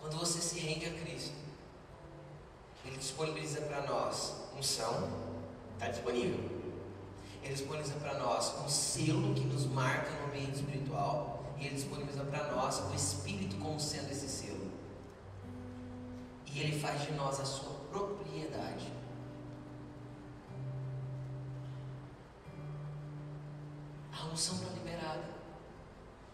Quando 0.00 0.18
você 0.18 0.40
se 0.40 0.60
rende 0.60 0.86
a 0.86 0.92
Cristo, 0.92 1.34
Ele 2.84 2.96
disponibiliza 2.96 3.60
para 3.62 3.82
nós 3.82 4.34
unção, 4.56 5.10
está 5.74 5.88
disponível. 5.88 6.61
Ele 7.42 7.54
disponibiliza 7.54 7.94
para 7.94 8.18
nós 8.18 8.54
um 8.64 8.68
selo 8.68 9.34
que 9.34 9.44
nos 9.44 9.66
marca 9.66 10.10
no 10.20 10.26
ambiente 10.28 10.56
espiritual. 10.56 11.44
E 11.58 11.66
Ele 11.66 11.74
disponibiliza 11.74 12.24
para 12.24 12.52
nós 12.52 12.78
o 12.90 12.94
Espírito 12.94 13.56
como 13.56 13.78
sendo 13.80 14.10
esse 14.10 14.28
selo. 14.28 14.70
E 16.46 16.60
Ele 16.60 16.78
faz 16.80 17.02
de 17.02 17.12
nós 17.12 17.40
a 17.40 17.44
sua 17.44 17.74
propriedade. 17.90 18.92
A 24.12 24.26
unção 24.26 24.54
está 24.56 24.68
liberada. 24.70 25.24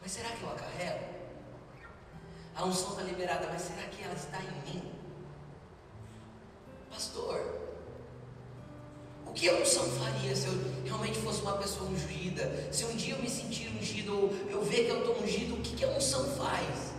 Mas 0.01 0.13
será 0.13 0.29
que 0.31 0.43
eu 0.43 0.51
a 0.51 0.55
carrego? 0.55 1.05
A 2.55 2.65
unção 2.65 2.91
está 2.91 3.03
liberada, 3.03 3.47
mas 3.47 3.63
será 3.63 3.83
que 3.89 4.03
ela 4.03 4.15
está 4.15 4.39
em 4.43 4.75
mim? 4.75 4.98
Que 9.39 9.49
a 9.49 9.55
unção 9.55 9.85
faria 9.85 10.35
se 10.35 10.49
eu 10.49 10.55
realmente 10.85 11.21
fosse 11.21 11.41
uma 11.43 11.57
pessoa 11.59 11.89
ungida? 11.89 12.73
Se 12.73 12.85
um 12.85 12.97
dia 12.97 13.15
eu 13.15 13.23
me 13.23 13.31
sentir 13.31 13.69
ungido, 13.69 14.13
ou 14.13 14.33
eu 14.51 14.65
ver 14.65 14.85
que 14.85 14.91
eu 14.91 14.99
estou 14.99 15.23
ungido, 15.23 15.55
o 15.55 15.61
que, 15.61 15.77
que 15.77 15.85
a 15.85 15.89
unção 15.91 16.25
faz? 16.37 16.93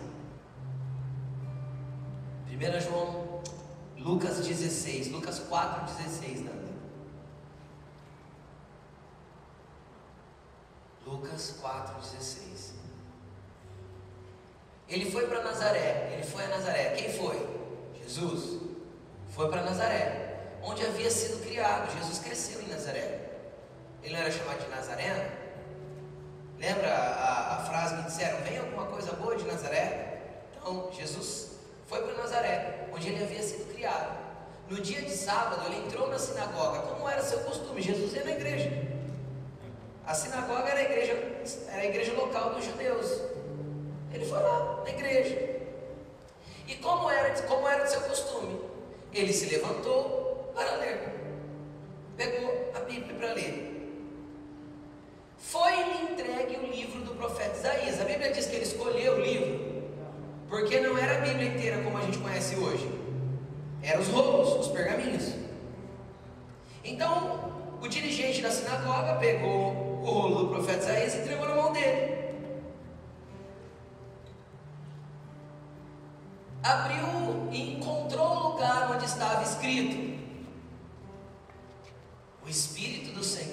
1 2.48 2.80
João, 2.80 3.42
Lucas 3.98 4.46
16, 4.46 5.12
Lucas 5.12 5.38
4, 5.38 5.94
16, 5.94 6.44
Nanda. 6.44 6.70
Lucas 11.06 11.58
4, 11.60 11.94
16. 12.00 12.74
Ele 14.88 15.10
foi 15.10 15.26
para 15.26 15.44
Nazaré, 15.44 16.14
ele 16.14 16.24
foi 16.24 16.44
a 16.44 16.48
Nazaré. 16.48 16.90
Quem 16.96 17.12
foi? 17.12 17.46
Jesus. 18.02 18.60
Foi 19.28 19.48
para 19.48 19.62
Nazaré 19.62 20.29
onde 20.62 20.84
havia 20.84 21.10
sido 21.10 21.42
criado. 21.42 21.90
Jesus 21.98 22.18
cresceu 22.18 22.60
em 22.62 22.68
Nazaré. 22.68 23.20
Ele 24.02 24.14
não 24.14 24.20
era 24.20 24.30
chamado 24.30 24.62
de 24.62 24.68
Nazareno? 24.68 25.30
Lembra 26.58 26.92
a, 26.92 27.56
a 27.56 27.64
frase 27.64 27.96
que 27.96 28.02
disseram: 28.02 28.38
Vem 28.42 28.58
alguma 28.58 28.86
coisa 28.86 29.12
boa 29.12 29.36
de 29.36 29.44
Nazaré? 29.44 30.20
Então, 30.56 30.90
Jesus 30.92 31.52
foi 31.86 32.02
para 32.02 32.14
Nazaré, 32.14 32.86
onde 32.92 33.08
ele 33.08 33.24
havia 33.24 33.42
sido 33.42 33.72
criado. 33.72 34.18
No 34.68 34.80
dia 34.80 35.02
de 35.02 35.10
sábado, 35.10 35.66
ele 35.66 35.84
entrou 35.84 36.08
na 36.08 36.18
sinagoga, 36.18 36.80
como 36.80 37.08
era 37.08 37.22
seu 37.22 37.40
costume. 37.40 37.82
Jesus 37.82 38.14
ia 38.14 38.24
na 38.24 38.30
igreja. 38.30 38.70
A 40.06 40.14
sinagoga 40.14 40.68
era 40.68 40.80
a 40.80 40.82
igreja, 40.82 41.12
era 41.68 41.82
a 41.82 41.86
igreja 41.86 42.12
local 42.12 42.54
dos 42.54 42.64
judeus. 42.64 43.20
Ele 44.12 44.24
foi 44.24 44.38
lá 44.40 44.82
na 44.84 44.90
igreja. 44.90 45.60
E 46.66 46.76
como 46.76 47.10
era, 47.10 47.42
como 47.42 47.66
era 47.66 47.84
de 47.84 47.90
seu 47.90 48.00
costume, 48.02 48.60
ele 49.12 49.32
se 49.32 49.46
levantou, 49.46 50.19
para 50.54 50.76
ler. 50.76 50.98
Pegou 52.16 52.72
a 52.74 52.80
Bíblia 52.80 53.14
para 53.14 53.32
ler. 53.34 53.70
Foi-lhe 55.38 56.12
entregue 56.12 56.56
o 56.56 56.70
livro 56.70 57.00
do 57.02 57.14
profeta 57.14 57.56
Isaías. 57.56 58.00
A 58.00 58.04
Bíblia 58.04 58.32
diz 58.32 58.46
que 58.46 58.56
ele 58.56 58.64
escolheu 58.64 59.14
o 59.14 59.20
livro, 59.20 59.84
porque 60.48 60.80
não 60.80 60.96
era 60.96 61.18
a 61.18 61.20
Bíblia 61.22 61.48
inteira 61.48 61.82
como 61.82 61.96
a 61.98 62.02
gente 62.02 62.18
conhece 62.18 62.56
hoje. 62.56 62.88
Eram 63.82 64.00
os 64.00 64.08
rolos, 64.08 64.66
os 64.66 64.72
pergaminhos. 64.72 65.34
Então, 66.84 67.78
o 67.80 67.88
dirigente 67.88 68.42
da 68.42 68.50
sinagoga 68.50 69.14
pegou 69.14 69.72
o 70.02 70.04
rolo 70.04 70.44
do 70.44 70.48
profeta 70.48 70.84
Isaías 70.84 71.14
e 71.14 71.18
entregou 71.18 71.48
na 71.48 71.54
mão 71.54 71.72
dele. 71.72 72.20
Abriu 76.62 77.48
e 77.50 77.76
encontrou 77.76 78.28
o 78.28 78.48
lugar 78.50 78.92
onde 78.92 79.06
estava 79.06 79.42
escrito: 79.42 80.09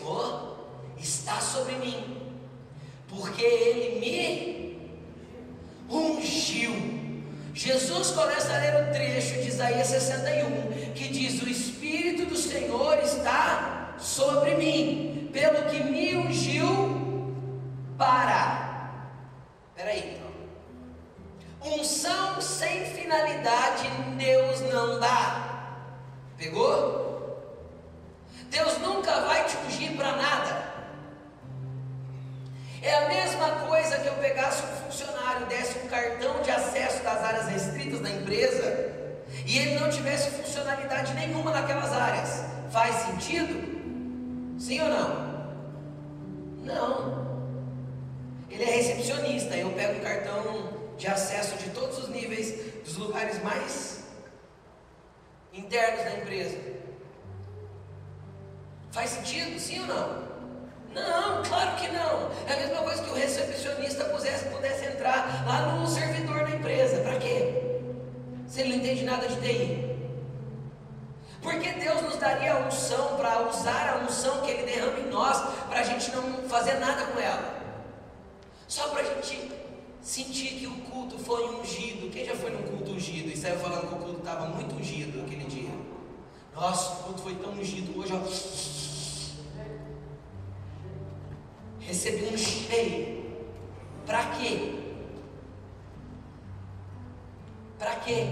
Senhor 0.08 0.58
está 0.98 1.40
sobre 1.42 1.76
mim, 1.76 2.18
porque 3.10 3.44
Ele 3.44 4.00
me 4.00 4.94
ungiu. 5.90 6.74
Jesus 7.54 8.12
começa 8.12 8.54
a 8.54 8.60
ler 8.60 8.88
o 8.88 8.94
trecho 8.94 9.42
de 9.42 9.50
Isaías 9.50 9.88
61, 9.88 10.94
que 10.94 11.10
diz: 11.10 11.42
O 11.42 11.50
Espírito 11.50 12.26
do 12.26 12.38
Senhor 12.38 13.00
está 13.00 13.96
sobre 14.00 14.56
mim, 14.56 15.30
pelo 15.34 15.70
que 15.70 15.84
me 15.84 16.16
ungiu 16.16 17.34
para. 17.98 19.12
Peraí, 19.76 20.16
então. 20.16 21.74
Unção 21.74 22.40
sem 22.40 22.86
finalidade 22.86 23.90
Deus 24.18 24.62
não 24.72 25.00
dá. 25.00 25.74
Pegou? 26.38 27.07
Deus 28.50 28.78
nunca 28.80 29.22
vai 29.22 29.44
te 29.46 29.58
ungir 29.58 29.96
para 29.96 30.12
nada. 30.14 30.68
É 32.82 32.94
a 32.94 33.10
mesma 33.10 33.50
coisa 33.68 33.98
que 33.98 34.08
eu 34.08 34.14
pegasse 34.16 34.64
um 34.64 34.86
funcionário, 34.86 35.46
desse 35.48 35.78
um 35.80 35.88
cartão 35.88 36.42
de 36.42 36.52
acesso 36.52 37.04
das 37.04 37.24
áreas 37.24 37.48
restritas 37.48 38.00
da 38.00 38.10
empresa 38.10 38.96
e 39.46 39.58
ele 39.58 39.80
não 39.80 39.90
tivesse 39.90 40.30
funcionalidade 40.32 41.14
nenhuma 41.14 41.52
naquelas 41.52 41.92
áreas. 41.92 42.44
Faz 42.72 42.96
sentido? 42.96 44.58
Sim 44.60 44.82
ou 44.82 44.90
não? 44.90 45.28
Não. 46.64 47.28
Ele 48.50 48.64
é 48.64 48.76
recepcionista, 48.76 49.56
eu 49.56 49.72
pego 49.72 50.00
um 50.00 50.04
cartão 50.04 50.78
de 50.98 51.08
acesso 51.08 51.58
de 51.58 51.70
todos 51.70 51.98
os 52.00 52.10
níveis, 52.10 52.84
dos 52.84 52.98
lugares 52.98 53.42
mais 53.44 54.04
internos 55.54 56.04
da 56.04 56.18
empresa. 56.18 56.58
Faz 58.92 59.10
sentido? 59.12 59.60
Sim 59.60 59.82
ou 59.82 59.88
não? 59.88 60.28
Não, 60.94 61.44
claro 61.44 61.76
que 61.76 61.88
não. 61.90 62.32
É 62.48 62.54
a 62.54 62.58
mesma 62.58 62.84
coisa 62.84 63.04
que 63.04 63.10
o 63.10 63.14
recepcionista 63.14 64.06
pudesse, 64.06 64.46
pudesse 64.46 64.86
entrar 64.86 65.46
lá 65.46 65.74
no 65.74 65.88
servidor 65.88 66.44
da 66.46 66.56
empresa. 66.56 67.02
Para 67.02 67.20
quê? 67.20 67.82
Se 68.48 68.62
ele 68.62 68.70
não 68.70 68.78
entende 68.78 69.04
nada 69.04 69.28
de 69.28 69.36
TI. 69.36 69.88
Porque 71.42 71.72
Deus 71.74 72.02
nos 72.02 72.16
daria 72.18 72.54
a 72.54 72.68
unção 72.68 73.16
para 73.16 73.48
usar 73.48 73.90
a 73.90 74.06
unção 74.06 74.42
que 74.42 74.52
Ele 74.52 74.64
derrama 74.64 75.00
em 75.00 75.10
nós, 75.10 75.38
para 75.70 75.80
a 75.80 75.84
gente 75.84 76.12
não 76.12 76.50
fazer 76.50 76.76
nada 76.76 77.06
com 77.06 77.20
ela. 77.20 77.56
Só 78.68 78.90
para 78.90 79.02
a 79.02 79.04
gente 79.04 79.52
sentir 80.02 80.60
que 80.60 80.68
o 80.68 80.76
culto 80.82 81.18
foi 81.20 81.48
ungido. 81.60 82.10
Quem 82.10 82.26
já 82.26 82.36
foi 82.36 82.50
num 82.50 82.64
culto 82.64 82.92
ungido 82.92 83.30
e 83.30 83.38
saiu 83.38 83.60
falando 83.60 83.88
que 83.88 83.96
o 83.96 83.98
culto 83.98 84.20
estava 84.20 84.48
muito 84.48 84.76
ungido 84.76 85.22
aquele 85.22 85.46
dia? 85.46 85.77
Nossa, 86.60 86.94
o 86.94 87.04
culto 87.04 87.22
foi 87.22 87.36
tão 87.36 87.52
ungido 87.52 88.00
hoje, 88.00 88.14
ó. 88.14 88.20
Recebi 91.80 92.34
um 92.34 92.38
cheio. 92.38 93.46
Para 94.08 94.24
quê? 94.32 94.74
Para 97.78 97.96
quê? 97.98 98.26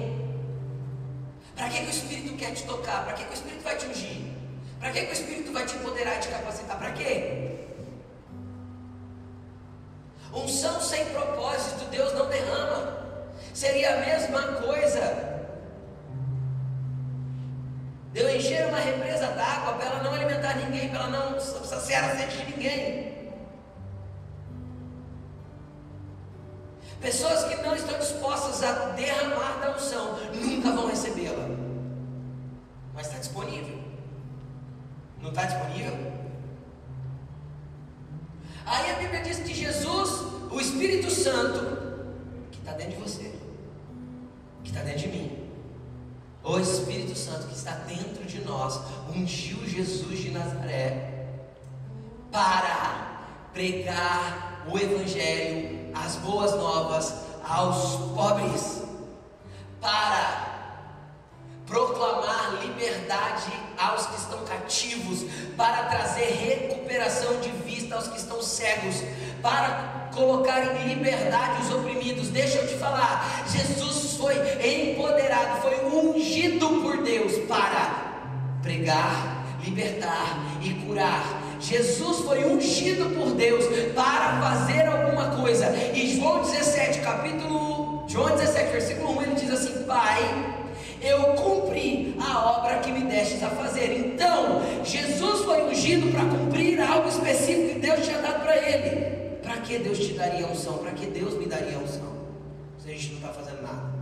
Para 1.55 1.67
Para 1.67 1.69
que, 1.69 1.79
que 1.81 1.85
o 1.85 1.89
Espírito 1.89 2.35
quer 2.35 2.55
te 2.55 2.63
tocar? 2.63 3.05
Para 3.05 3.13
que, 3.13 3.25
que 3.25 3.29
o 3.29 3.33
Espírito 3.33 3.63
vai 3.63 3.77
te 3.77 3.85
ungir? 3.85 4.33
Para 4.79 4.91
que, 4.91 5.01
que 5.05 5.11
o 5.11 5.13
Espírito 5.13 5.53
vai 5.53 5.65
te 5.67 5.75
empoderar 5.75 6.15
e 6.15 6.19
te 6.19 6.27
capacitar? 6.29 6.79
Para 6.79 6.91
quê? 6.93 7.59
Unção 10.33 10.81
sem 10.81 11.05
propósito, 11.05 11.85
Deus 11.91 12.11
não 12.13 12.27
derrama. 12.27 13.05
Seria 13.53 13.97
a 13.97 13.99
mesma 13.99 14.41
coisa 14.63 15.34
de 18.15 18.21
eu 18.21 18.33
encher 18.33 18.65
uma 18.67 18.79
represa 18.79 19.27
d'água 19.31 19.73
para 19.73 19.87
ela 19.87 20.03
não 20.03 20.13
alimentar 20.13 20.55
ninguém, 20.55 20.87
para 20.87 20.99
ela 20.99 21.09
não 21.09 21.37
saciar 21.37 22.05
a 22.05 22.15
sede 22.15 22.37
de 22.37 22.51
ninguém. 22.53 23.13
Pessoas 27.01 27.43
que 27.43 27.61
não 27.61 27.75
estão 27.75 27.99
dispostas 27.99 28.63
a 28.63 28.71
derramar 28.91 29.59
da 29.59 29.75
unção 29.75 30.17
nunca 30.33 30.71
vão 30.71 30.87
recebê-la. 30.87 31.45
Mas 32.93 33.07
está 33.07 33.19
disponível. 33.19 33.83
Não 35.21 35.31
está 35.31 35.43
disponível? 35.43 36.13
Aí 38.65 38.91
a 38.91 38.93
Bíblia 38.95 39.23
diz 39.23 39.39
que 39.39 39.53
Jesus, 39.53 40.21
o 40.49 40.61
Espírito 40.61 41.11
Santo, 41.11 42.07
que 42.49 42.59
está 42.59 42.71
dentro 42.71 42.93
de 42.93 43.01
você, 43.01 43.35
que 44.63 44.69
está 44.69 44.83
dentro 44.83 44.99
de 44.99 45.07
mim, 45.09 45.44
o 46.45 46.59
Espírito 46.59 47.17
Santo 47.17 47.47
que 47.47 47.55
está 47.55 47.71
dentro 47.71 48.23
de 48.23 48.39
nós, 48.41 48.79
ungiu 49.13 49.57
Jesus 49.67 50.19
de 50.19 50.29
Nazaré 50.29 51.25
para 52.31 53.49
pregar 53.51 54.63
o 54.69 54.77
Evangelho, 54.77 55.91
as 55.95 56.15
boas 56.17 56.51
novas 56.51 57.13
aos 57.43 58.11
pobres, 58.13 58.83
para 59.81 60.53
proclamar 61.65 62.59
liberdade 62.61 63.51
aos 63.77 64.05
que 64.05 64.15
estão 64.15 64.43
cativos, 64.45 65.25
para 65.57 65.85
trazer 65.85 66.25
recuperação 66.25 67.39
de 67.39 67.49
vista 67.49 67.95
aos 67.95 68.07
que 68.07 68.17
estão 68.17 68.41
cegos, 68.41 68.97
para 69.41 69.94
colocar 70.15 70.63
em 70.81 70.87
liberdade 70.87 71.61
os 71.63 71.73
oprimidos. 71.73 72.29
Deixa 72.29 72.57
eu 72.59 72.67
te 72.67 72.75
falar, 72.75 73.45
Jesus 73.51 74.15
foi 74.17 74.35
empoderado, 74.63 75.61
foi 75.61 75.85
ungido 75.85 76.67
por 76.81 77.03
Deus 77.03 77.33
para 77.47 78.13
pregar, 78.63 79.45
libertar 79.63 80.39
e 80.61 80.73
curar. 80.85 81.43
Jesus 81.59 82.19
foi 82.19 82.45
ungido 82.45 83.13
por 83.15 83.31
Deus 83.31 83.65
para 83.93 84.41
fazer 84.41 84.87
alguma 84.87 85.35
coisa. 85.35 85.69
E 85.93 86.17
João 86.17 86.41
17, 86.41 86.99
capítulo 86.99 88.05
João 88.07 88.35
17, 88.35 88.71
versículo 88.71 89.17
1, 89.19 89.21
ele 89.23 89.35
diz 89.35 89.51
assim: 89.51 89.83
Pai, 89.83 90.21
eu 91.01 91.33
cumpri 91.33 92.15
a 92.19 92.59
obra 92.59 92.77
que 92.77 92.91
me 92.91 93.01
destes 93.01 93.43
a 93.43 93.49
fazer. 93.49 93.97
Então, 93.97 94.61
Jesus 94.83 95.43
foi 95.43 95.63
ungido 95.63 96.11
para 96.11 96.25
cumprir 96.25 96.79
algo 96.79 97.09
específico 97.09 97.73
que 97.73 97.79
Deus 97.79 98.05
tinha 98.05 98.19
dado 98.19 98.41
para 98.43 98.55
ele. 98.57 99.24
Para 99.45 99.61
que 99.61 99.77
Deus 99.77 99.99
te 99.99 100.13
daria 100.13 100.47
unção? 100.47 100.79
Para 100.79 100.91
que 100.93 101.05
Deus 101.05 101.35
me 101.35 101.45
daria 101.45 101.77
unção? 101.77 102.15
Se 102.79 102.89
a 102.89 102.91
gente 102.93 103.09
não 103.09 103.15
está 103.17 103.31
fazendo 103.31 103.61
nada. 103.61 103.93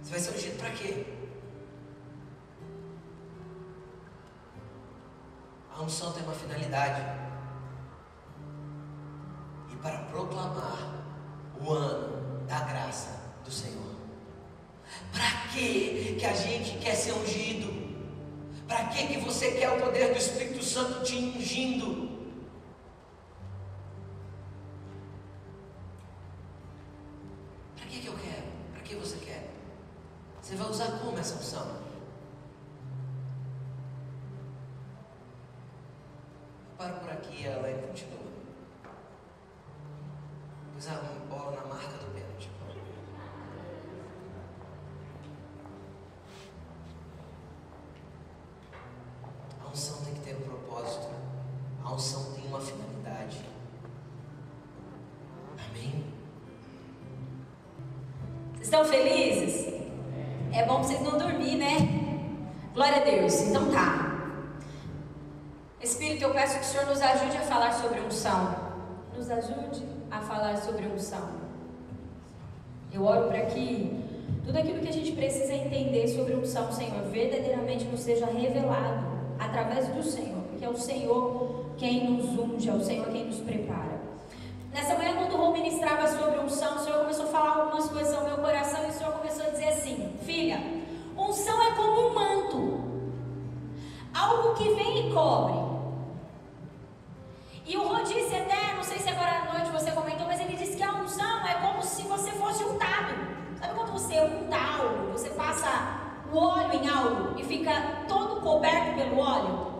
Você 0.00 0.10
vai 0.12 0.20
ser 0.20 0.30
ungido 0.30 0.58
para 0.58 0.70
quê? 0.70 1.04
A 5.76 5.82
unção 5.82 6.12
tem 6.12 6.22
uma 6.22 6.34
finalidade. 6.34 7.02
E 9.72 9.76
para 9.76 9.98
proclamar 10.04 11.02
o 11.60 11.72
ano 11.72 12.46
da 12.46 12.60
graça 12.60 13.20
do 13.44 13.50
Senhor. 13.50 13.96
Para 15.10 15.48
que 15.52 16.14
que 16.16 16.24
a 16.24 16.34
gente 16.34 16.78
quer 16.78 16.94
ser 16.94 17.12
ungido? 17.12 17.72
Para 18.68 18.84
que 18.84 19.08
que 19.08 19.18
você 19.18 19.50
quer 19.50 19.68
o 19.70 19.80
poder 19.80 20.12
do 20.12 20.18
Espírito 20.18 20.62
Santo 20.62 21.02
te 21.02 21.16
ungindo? 21.16 22.11
Você 30.52 30.58
vai 30.58 30.68
usar 30.70 30.98
como 30.98 31.18
essa 31.18 31.34
unção? 31.36 31.66
Eu 36.68 36.76
paro 36.76 37.00
por 37.00 37.10
aqui, 37.10 37.46
ela 37.46 37.72
continua. 37.86 38.20
Pus 40.74 40.88
a 40.88 40.94
bola 41.30 41.52
na 41.52 41.64
marca 41.64 41.96
do 41.96 42.12
pênalti. 42.12 42.50
A 49.64 49.68
unção 49.70 50.04
tem 50.04 50.14
que 50.16 50.20
ter 50.20 50.36
um 50.36 50.42
propósito. 50.42 51.08
A 51.82 51.94
unção 51.94 52.34
tem 52.34 52.46
uma 52.48 52.60
finalidade. 52.60 53.42
Amém? 55.70 56.12
Vocês 58.52 58.64
estão 58.64 58.84
felizes? 58.84 59.61
É 60.54 60.66
bom 60.66 60.74
pra 60.74 60.84
vocês 60.84 61.00
não 61.00 61.18
dormir, 61.18 61.56
né? 61.56 61.76
Glória 62.74 62.98
a 62.98 63.04
Deus. 63.04 63.40
Então 63.40 63.70
tá. 63.70 64.12
Espírito, 65.80 66.24
eu 66.24 66.30
peço 66.34 66.58
que 66.58 66.64
o 66.64 66.68
Senhor 66.68 66.86
nos 66.86 67.00
ajude 67.00 67.36
a 67.38 67.40
falar 67.40 67.72
sobre 67.72 68.00
unção. 68.00 68.54
Nos 69.16 69.30
ajude 69.30 69.82
a 70.10 70.20
falar 70.20 70.58
sobre 70.58 70.86
unção. 70.86 71.26
Eu 72.92 73.02
oro 73.02 73.28
para 73.28 73.46
que 73.46 73.98
tudo 74.44 74.58
aquilo 74.58 74.80
que 74.80 74.88
a 74.88 74.92
gente 74.92 75.12
precisa 75.12 75.54
entender 75.54 76.06
sobre 76.08 76.34
unção, 76.34 76.70
Senhor, 76.70 77.02
verdadeiramente 77.10 77.86
nos 77.86 78.00
seja 78.00 78.26
revelado 78.26 79.06
através 79.38 79.88
do 79.88 80.02
Senhor, 80.02 80.42
porque 80.50 80.64
é 80.64 80.68
o 80.68 80.76
Senhor 80.76 81.72
quem 81.78 82.10
nos 82.10 82.38
unge, 82.38 82.68
é 82.68 82.74
o 82.74 82.84
Senhor 82.84 83.06
quem 83.08 83.24
nos 83.24 83.38
prepara. 83.38 84.00
Nessa 84.72 84.94
manhã, 84.96 85.14
quando 85.16 85.32
o 85.32 85.36
Rô 85.36 85.52
ministrava 85.52 86.06
sobre 86.08 86.40
unção, 86.40 86.76
o 86.76 86.78
Senhor 86.78 87.00
começou 87.00 87.24
a 87.24 87.28
falar 87.28 87.62
algumas 87.62 87.88
coisas 87.88 88.14
ao 88.14 88.24
meu 88.24 88.36
coração 88.36 88.81
algo 94.32 94.54
que 94.54 94.68
vem 94.70 95.08
e 95.08 95.12
cobre. 95.12 95.60
E 97.64 97.76
o 97.76 97.86
Rô 97.86 98.02
disse 98.02 98.34
até, 98.34 98.74
não 98.74 98.82
sei 98.82 98.98
se 98.98 99.08
agora 99.08 99.42
à 99.42 99.52
noite 99.52 99.70
você 99.70 99.90
comentou, 99.92 100.26
mas 100.26 100.40
ele 100.40 100.56
disse 100.56 100.76
que 100.76 100.82
a 100.82 100.94
unção 100.94 101.46
é 101.46 101.54
como 101.54 101.82
se 101.82 102.02
você 102.02 102.30
fosse 102.32 102.64
untado. 102.64 103.14
Sabe 103.58 103.74
quando 103.74 103.92
você 103.92 104.20
unta 104.20 104.56
algo, 104.56 105.12
você 105.12 105.30
passa 105.30 105.68
o 106.32 106.36
óleo 106.36 106.72
em 106.72 106.88
algo 106.88 107.38
e 107.38 107.44
fica 107.44 108.04
todo 108.08 108.40
coberto 108.40 108.96
pelo 108.96 109.20
óleo? 109.20 109.72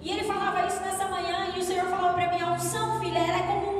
E 0.00 0.10
ele 0.10 0.24
falava 0.24 0.66
isso 0.66 0.80
nessa 0.80 1.06
manhã 1.06 1.52
e 1.54 1.58
o 1.58 1.62
Senhor 1.62 1.86
falou 1.86 2.14
para 2.14 2.30
mim: 2.30 2.40
a 2.40 2.52
unção, 2.52 2.98
filha, 3.00 3.18
ela 3.18 3.38
é 3.38 3.46
como 3.46 3.76
um 3.76 3.79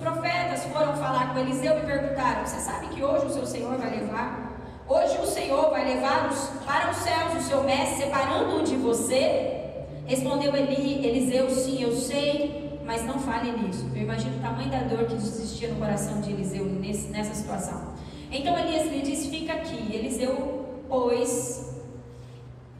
profetas 0.00 0.64
foram 0.64 0.96
falar 0.96 1.32
com 1.32 1.38
Eliseu 1.38 1.78
e 1.78 1.82
perguntaram: 1.82 2.44
Você 2.44 2.58
sabe 2.58 2.88
que 2.88 3.02
hoje 3.02 3.26
o 3.26 3.30
seu 3.30 3.46
Senhor 3.46 3.76
vai 3.76 3.90
levar? 3.90 4.50
Hoje 4.88 5.18
o 5.22 5.26
Senhor 5.26 5.70
vai 5.70 5.84
levar-os 5.84 6.48
para 6.66 6.90
os 6.90 6.96
céus, 6.96 7.34
o 7.38 7.48
seu 7.48 7.62
mestre, 7.62 8.04
separando-o 8.04 8.64
de 8.64 8.76
você? 8.76 9.60
Respondeu 10.06 10.56
Eli, 10.56 11.06
Eliseu: 11.06 11.48
Sim, 11.50 11.82
eu 11.82 11.92
sei, 11.92 12.80
mas 12.84 13.04
não 13.04 13.18
fale 13.20 13.52
nisso. 13.52 13.88
Eu 13.94 14.02
imagino 14.02 14.38
o 14.38 14.40
tamanho 14.40 14.70
da 14.70 14.80
dor 14.80 15.04
que 15.04 15.14
existia 15.14 15.68
no 15.68 15.76
coração 15.76 16.20
de 16.20 16.32
Eliseu 16.32 16.64
nesse, 16.64 17.08
nessa 17.08 17.34
situação. 17.34 17.94
Então 18.32 18.58
Elias 18.58 18.90
lhe 18.90 19.02
disse: 19.02 19.28
Fica 19.28 19.52
aqui. 19.52 19.94
Eliseu, 19.94 20.82
pois. 20.88 21.78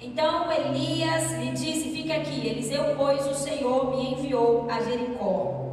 Então 0.01 0.51
Elias 0.51 1.33
lhe 1.33 1.51
disse: 1.53 1.91
Fica 1.91 2.15
aqui. 2.15 2.49
Eliseu, 2.49 2.97
pois 2.97 3.27
o 3.27 3.35
Senhor 3.35 3.91
me 3.91 4.15
enviou 4.15 4.69
a 4.71 4.81
Jericó. 4.81 5.70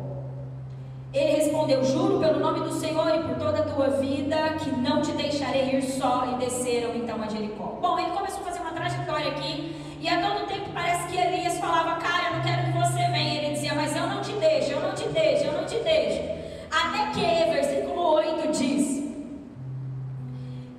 Ele 1.13 1.38
respondeu: 1.38 1.84
Juro 1.84 2.20
pelo 2.20 2.39
nome 2.39 2.62
do 2.62 2.72
Senhor 2.72 3.08
e 3.15 3.24
por 3.24 3.36
toda 3.36 3.60
a 3.60 3.63
tua 3.63 3.89
vida 3.89 4.36
que 4.60 4.70
não 4.72 5.02
te 5.02 5.12
deixarei 5.12 5.76
ir 5.76 5.82
só. 5.82 6.26
E 6.32 6.36
desceram 6.36 6.96
então 6.96 7.22
a 7.22 7.28
Jericó. 7.28 7.78
Bom, 7.82 7.98
ele 7.98 8.12
começou 8.12 8.41
a 8.41 8.46
fazer 8.46 8.60
uma 8.60 8.72
trajetória 8.72 9.32
aqui. 9.32 9.76
E 10.00 10.08
a 10.08 10.22
todo 10.22 10.48
tempo 10.48 10.70
parece 10.74 11.08
que 11.08 11.17
Elias 11.17 11.58
falava: 11.60 12.00
Cara, 12.00 12.30
eu 12.30 12.36
não 12.36 12.43
quero 12.43 12.65
que 12.65 12.78
você 12.78 13.08
venha. 13.12 13.41
Ele 13.41 13.54
dizia: 13.54 13.74
Mas 13.74 13.96
eu 13.96 14.08
não 14.08 14.22
te 14.22 14.34
deixo, 14.34 14.72
eu 14.72 14.82
não 14.82 14.93
te 14.93 15.08
deixo, 15.08 15.46
eu 15.46 15.54
não 15.54 15.65
te 15.65 15.78
deixo. 15.80 16.22
Até 16.70 17.12
que, 17.12 17.52
versículo 17.52 18.02
8 18.13 18.52
diz: 18.52 18.98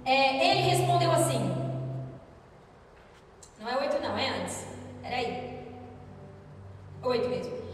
é, 0.04 0.50
Ele 0.50 0.60
respondeu 0.60 1.10
assim. 1.12 1.54
Não 3.60 3.68
é 3.68 3.76
8, 3.76 4.02
não, 4.02 4.16
é 4.16 4.28
antes. 4.40 4.66
Peraí. 5.02 5.58
8 7.02 7.28
mesmo. 7.28 7.67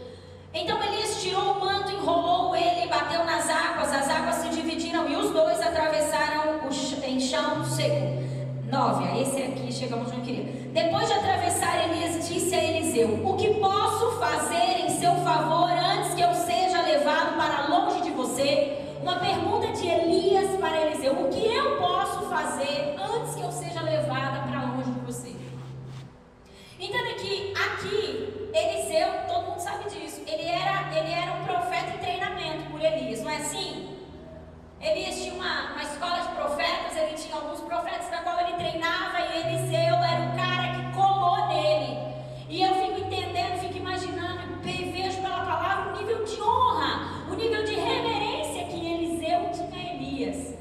Então 0.55 0.81
Elias 0.81 1.21
tirou 1.21 1.51
o 1.51 1.59
manto, 1.59 1.91
enrolou 1.91 2.55
ele, 2.55 2.87
bateu 2.87 3.25
nas 3.25 3.49
águas, 3.49 3.91
as 3.91 4.09
águas 4.09 4.35
se 4.35 4.49
dividiram 4.49 5.05
e 5.09 5.15
os 5.17 5.29
dois 5.31 5.61
atravessaram 5.61 6.65
o 6.65 7.05
em 7.05 7.19
chão 7.19 7.63
seco. 7.65 8.23
9, 8.71 9.21
esse 9.21 9.41
aqui 9.41 9.71
chegamos 9.71 10.11
eu 10.11 10.21
queria. 10.21 10.45
Depois 10.71 11.07
de 11.07 11.13
atravessar, 11.13 11.89
Elias 11.89 12.27
disse 12.27 12.55
a 12.55 12.63
Eliseu: 12.63 13.21
O 13.23 13.35
que 13.35 13.53
posso 13.55 14.17
fazer 14.17 14.85
em 14.85 14.89
seu 14.89 15.13
favor 15.15 15.69
antes 15.69 16.13
que 16.13 16.21
eu 16.21 16.33
seja 16.33 16.81
levado 16.81 17.37
para 17.37 17.67
longe 17.67 18.01
de 18.01 18.11
você? 18.11 18.77
Uma 19.01 19.19
pergunta 19.19 19.67
de 19.73 19.87
Elias 19.87 20.57
para 20.59 20.87
Eliseu: 20.87 21.13
O 21.13 21.29
que 21.29 21.53
eu 21.53 21.77
posso 21.77 22.29
fazer 22.29 22.95
antes 22.97 23.35
que 23.35 23.41
eu 23.41 23.51
seja 23.51 23.81
levada 23.81 24.44
Entenda 26.85 27.13
que 27.15 27.51
aqui, 27.57 28.51
Eliseu, 28.53 29.07
todo 29.27 29.47
mundo 29.47 29.59
sabe 29.59 29.89
disso, 29.89 30.21
ele 30.27 30.47
era, 30.47 30.95
ele 30.95 31.11
era 31.11 31.31
um 31.31 31.43
profeta 31.43 31.95
em 31.95 31.97
treinamento 31.97 32.69
por 32.69 32.79
Elias, 32.79 33.21
não 33.23 33.31
é 33.31 33.37
assim? 33.37 33.97
Elias 34.79 35.15
tinha 35.15 35.33
uma, 35.33 35.71
uma 35.71 35.81
escola 35.81 36.19
de 36.21 36.27
profetas, 36.35 36.95
ele 36.95 37.17
tinha 37.17 37.37
alguns 37.37 37.61
profetas 37.61 38.11
na 38.11 38.17
qual 38.17 38.39
ele 38.39 38.53
treinava 38.53 39.19
e 39.19 39.39
Eliseu 39.39 39.95
era 39.95 40.29
o 40.29 40.37
cara 40.37 40.75
que 40.75 40.95
colou 40.95 41.47
nele. 41.47 41.97
E 42.47 42.61
eu 42.61 42.75
fico 42.75 42.99
entendendo, 42.99 43.61
fico 43.61 43.77
imaginando, 43.77 44.61
vejo 44.61 45.21
pela 45.23 45.43
palavra 45.43 45.91
o 45.91 45.97
nível 45.97 46.23
de 46.23 46.39
honra, 46.39 47.25
o 47.31 47.33
nível 47.33 47.63
de 47.63 47.73
reverência 47.73 48.63
que 48.65 48.93
Eliseu 48.93 49.49
tinha 49.51 49.81
a 49.81 49.95
Elias. 49.95 50.53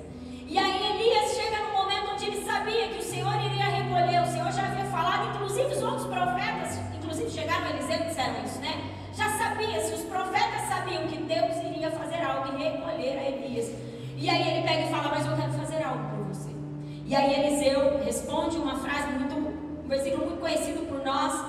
Responde 18.35 18.56
uma 18.56 18.76
frase 18.78 19.12
muito, 19.12 19.35
um 19.37 19.88
versículo 19.88 20.26
muito 20.26 20.40
conhecido 20.40 20.87
por 20.88 21.04
nós. 21.04 21.40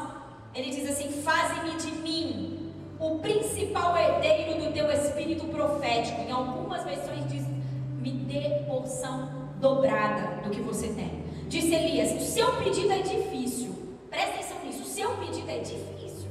Ele 0.53 0.69
diz 0.69 0.89
assim: 0.89 1.09
Faze-me 1.23 1.71
de 1.77 1.91
mim 2.01 2.73
o 2.99 3.19
principal 3.19 3.97
herdeiro 3.97 4.63
do 4.63 4.71
teu 4.71 4.91
espírito 4.91 5.45
profético. 5.47 6.21
Em 6.21 6.31
algumas 6.31 6.83
versões 6.83 7.27
diz: 7.27 7.43
Me 7.99 8.11
dê 8.11 8.63
porção 8.67 9.49
dobrada 9.59 10.43
do 10.43 10.51
que 10.51 10.61
você 10.61 10.89
tem. 10.89 11.23
Disse 11.47 11.73
Elias: 11.73 12.11
O 12.21 12.25
seu 12.25 12.55
pedido 12.57 12.91
é 12.91 12.99
difícil. 12.99 13.73
Presta 14.09 14.35
atenção 14.35 14.57
nisso. 14.63 14.83
O 14.83 14.85
seu 14.85 15.09
pedido 15.17 15.49
é 15.49 15.57
difícil. 15.57 16.29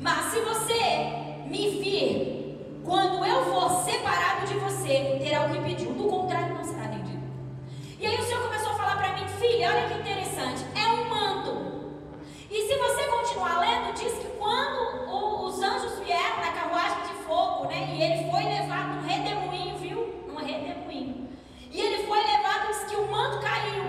Mas 0.00 0.32
se 0.32 0.40
você 0.40 1.44
me 1.46 1.68
vir, 1.82 2.80
quando 2.82 3.24
eu 3.24 3.44
for 3.44 3.84
separado 3.84 4.46
de 4.46 4.54
você, 4.54 5.18
terá 5.22 5.46
o 5.46 5.50
que 5.50 5.58
pediu. 5.60 5.92
Do 5.92 6.04
contrário, 6.04 6.54
não 6.54 6.64
será 6.64 6.86
atendido. 6.86 7.22
E 8.00 8.06
aí 8.06 8.18
o 8.18 8.24
Senhor 8.24 8.42
começou 8.42 8.63
filha, 9.48 9.68
olha 9.68 9.88
que 9.88 10.00
interessante, 10.00 10.64
é 10.74 10.86
um 10.88 11.04
manto. 11.08 11.74
E 12.50 12.66
se 12.66 12.78
você 12.78 13.02
continuar 13.04 13.60
lendo, 13.60 13.92
diz 13.92 14.12
que 14.14 14.26
quando 14.38 15.08
o, 15.08 15.44
os 15.46 15.60
anjos 15.60 15.98
vieram 15.98 16.36
na 16.36 16.52
carruagem 16.52 17.02
de 17.02 17.14
fogo, 17.24 17.66
né, 17.66 17.90
e 17.92 18.02
ele 18.02 18.30
foi 18.30 18.42
levado 18.44 18.94
num 18.94 19.06
redemoinho, 19.06 19.76
viu? 19.76 20.24
Num 20.26 20.36
redemoinho. 20.36 21.28
E 21.70 21.80
ele 21.80 22.06
foi 22.06 22.18
levado, 22.18 22.68
diz 22.68 22.84
que 22.84 22.96
o 22.96 23.10
manto 23.10 23.40
caiu. 23.40 23.84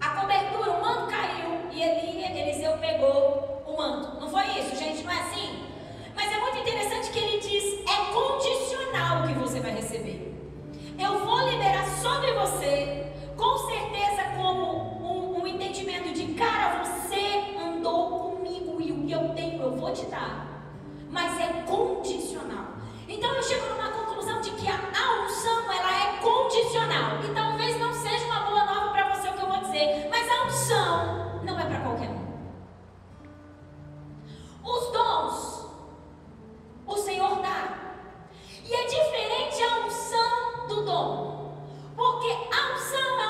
A 0.00 0.08
cobertura, 0.10 0.70
o 0.70 0.82
manto 0.82 1.10
caiu. 1.10 1.70
E 1.72 1.82
Elia, 1.82 2.40
Eliseu 2.40 2.76
pegou 2.78 3.64
o 3.66 3.76
manto. 3.76 4.20
Não 4.20 4.28
foi 4.28 4.44
isso, 4.58 4.76
gente? 4.76 5.02
Não 5.02 5.12
é 5.12 5.20
assim? 5.20 5.66
Mas 6.14 6.32
é 6.32 6.38
muito 6.38 6.58
interessante 6.58 7.10
que 7.10 7.18
ele 7.18 7.38
diz: 7.38 7.80
é 7.88 8.12
condicional 8.12 9.24
o 9.24 9.28
que 9.28 9.34
você 9.34 9.60
vai 9.60 9.72
receber. 9.72 10.34
Eu 10.98 11.24
vou 11.24 11.48
liberar 11.48 11.86
sobre 12.02 12.32
você 12.32 13.09
com 13.40 13.56
certeza 13.56 14.22
como 14.36 15.00
um, 15.02 15.40
um 15.40 15.46
entendimento 15.46 16.12
de 16.12 16.34
cara, 16.34 16.84
você 16.84 17.56
andou 17.58 18.36
comigo 18.36 18.76
e 18.80 18.92
o 18.92 19.06
que 19.06 19.12
eu 19.12 19.30
tenho 19.30 19.62
eu 19.62 19.74
vou 19.74 19.90
te 19.92 20.04
dar, 20.06 20.46
mas 21.10 21.40
é 21.40 21.62
condicional. 21.62 22.66
Então 23.08 23.34
eu 23.34 23.42
chego 23.42 23.66
numa 23.70 23.88
conclusão 23.90 24.42
de 24.42 24.50
que 24.50 24.68
a, 24.68 24.74
a 24.74 25.24
unção 25.24 25.72
ela 25.72 26.04
é 26.04 26.18
condicional 26.18 27.18
e 27.24 27.34
talvez 27.34 27.80
não 27.80 27.94
seja 27.94 28.26
uma 28.26 28.40
boa 28.40 28.64
nova 28.66 28.90
para 28.90 29.14
você 29.14 29.28
o 29.28 29.32
que 29.32 29.42
eu 29.42 29.48
vou 29.48 29.60
dizer, 29.62 30.08
mas 30.10 30.30
a 30.30 30.44
unção 30.44 31.40
não 31.42 31.58
é 31.58 31.64
para 31.64 31.80
qualquer 31.80 32.10
um. 32.10 32.20
Os 34.62 34.92
dons 34.92 35.66
o 36.86 36.96
Senhor 36.96 37.40
dá. 37.40 37.78
E 38.64 38.74
é 38.74 38.84
diferente 38.84 39.62
a 39.62 39.86
unção 39.86 40.66
do 40.68 40.84
dom. 40.84 41.40
Porque 41.96 42.28
a 42.28 42.74
unção 42.74 43.20
é 43.20 43.29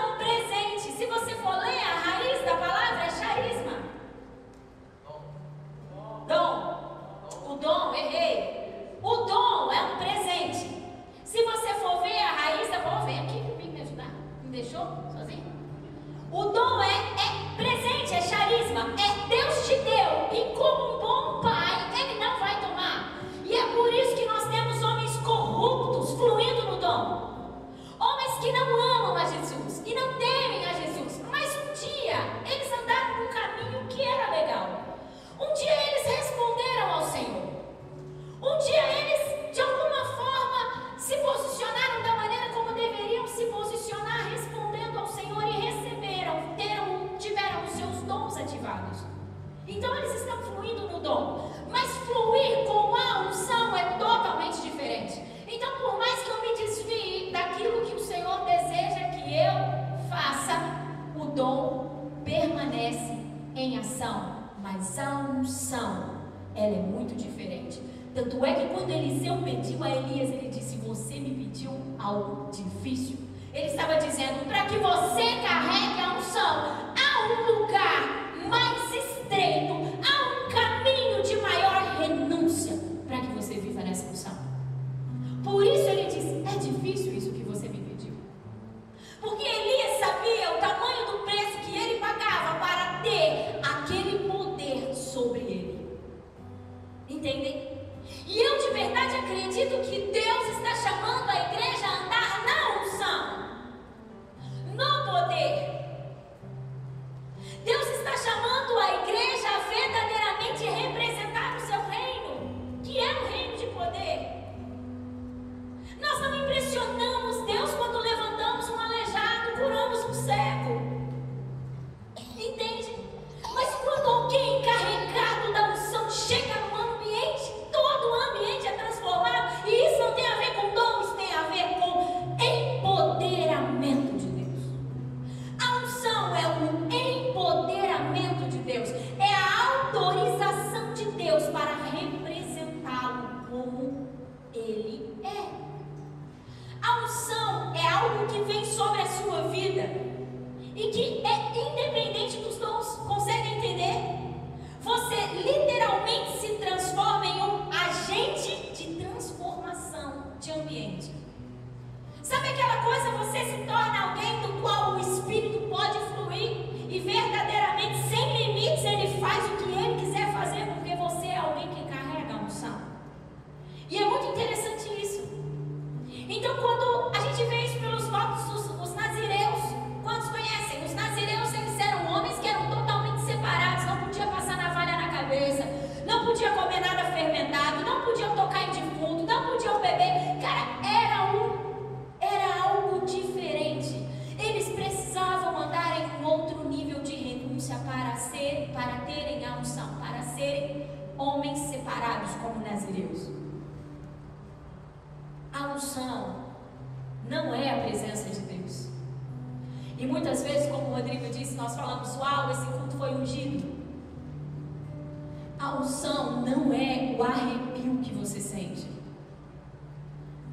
A 215.60 215.74
unção 215.74 216.40
não 216.40 216.72
é 216.72 217.14
o 217.18 217.22
arrepio 217.22 217.98
que 217.98 218.14
você 218.14 218.40
sente. 218.40 218.86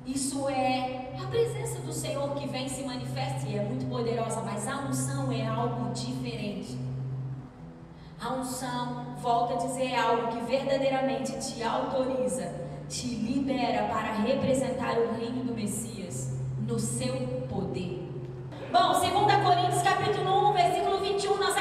Isso 0.05 0.49
é 0.49 1.13
a 1.17 1.25
presença 1.27 1.79
do 1.79 1.93
Senhor 1.93 2.35
que 2.35 2.45
vem 2.45 2.67
se 2.67 2.83
manifesta 2.83 3.47
e 3.47 3.55
é 3.55 3.63
muito 3.63 3.89
poderosa, 3.89 4.41
mas 4.41 4.67
a 4.67 4.79
unção 4.79 5.31
é 5.31 5.47
algo 5.47 5.93
diferente. 5.93 6.77
A 8.19 8.33
unção, 8.33 9.15
volta 9.21 9.53
a 9.53 9.57
dizer, 9.57 9.91
é 9.91 9.97
algo 9.97 10.27
que 10.27 10.41
verdadeiramente 10.41 11.39
te 11.39 11.63
autoriza, 11.63 12.53
te 12.89 13.07
libera 13.07 13.87
para 13.87 14.11
representar 14.15 14.97
o 14.97 15.13
reino 15.13 15.45
do 15.45 15.53
Messias 15.53 16.37
no 16.67 16.77
seu 16.77 17.15
poder. 17.47 18.11
Bom, 18.73 18.91
2 18.91 19.01
Coríntios 19.41 19.81
capítulo 19.81 20.49
1, 20.49 20.53
versículo 20.53 20.99
21, 20.99 21.37
nós 21.37 21.55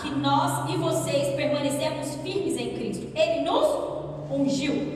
que 0.00 0.10
nós 0.10 0.70
e 0.70 0.76
vocês 0.76 1.34
permanecemos 1.34 2.14
firmes 2.22 2.56
em 2.56 2.74
Cristo. 2.74 3.06
Ele 3.14 3.42
nos 3.42 4.30
ungiu. 4.30 4.89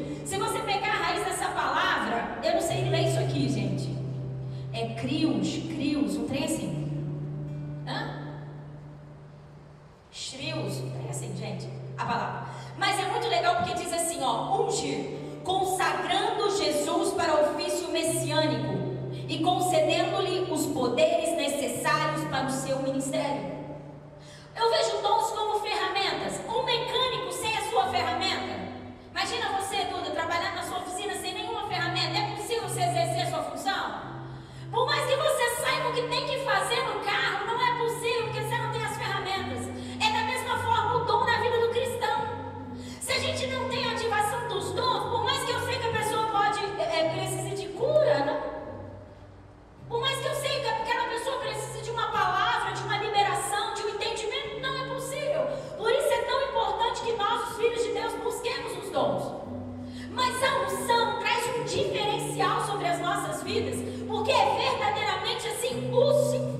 nossas 63.14 63.42
vidas, 63.42 63.76
porque 64.08 64.32
é 64.32 64.56
verdadeiramente 64.56 65.46
assim 65.46 65.90
o 65.92 66.30
Senhor. 66.30 66.53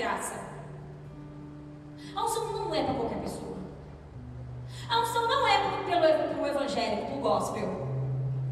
graça. 0.00 0.34
A 2.16 2.24
unção 2.24 2.52
não 2.52 2.74
é 2.74 2.82
para 2.82 2.94
qualquer 2.94 3.20
pessoa. 3.20 3.56
A 4.88 5.00
unção 5.00 5.28
não 5.28 5.46
é 5.46 5.58
para 5.58 6.42
o 6.42 6.46
evangélico, 6.46 7.06
para 7.06 7.16
o 7.16 7.20
gospel. 7.20 7.88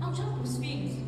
A 0.00 0.08
unção 0.08 0.26
é 0.26 0.30
para 0.30 0.42
os 0.42 0.58
filhos. 0.58 1.07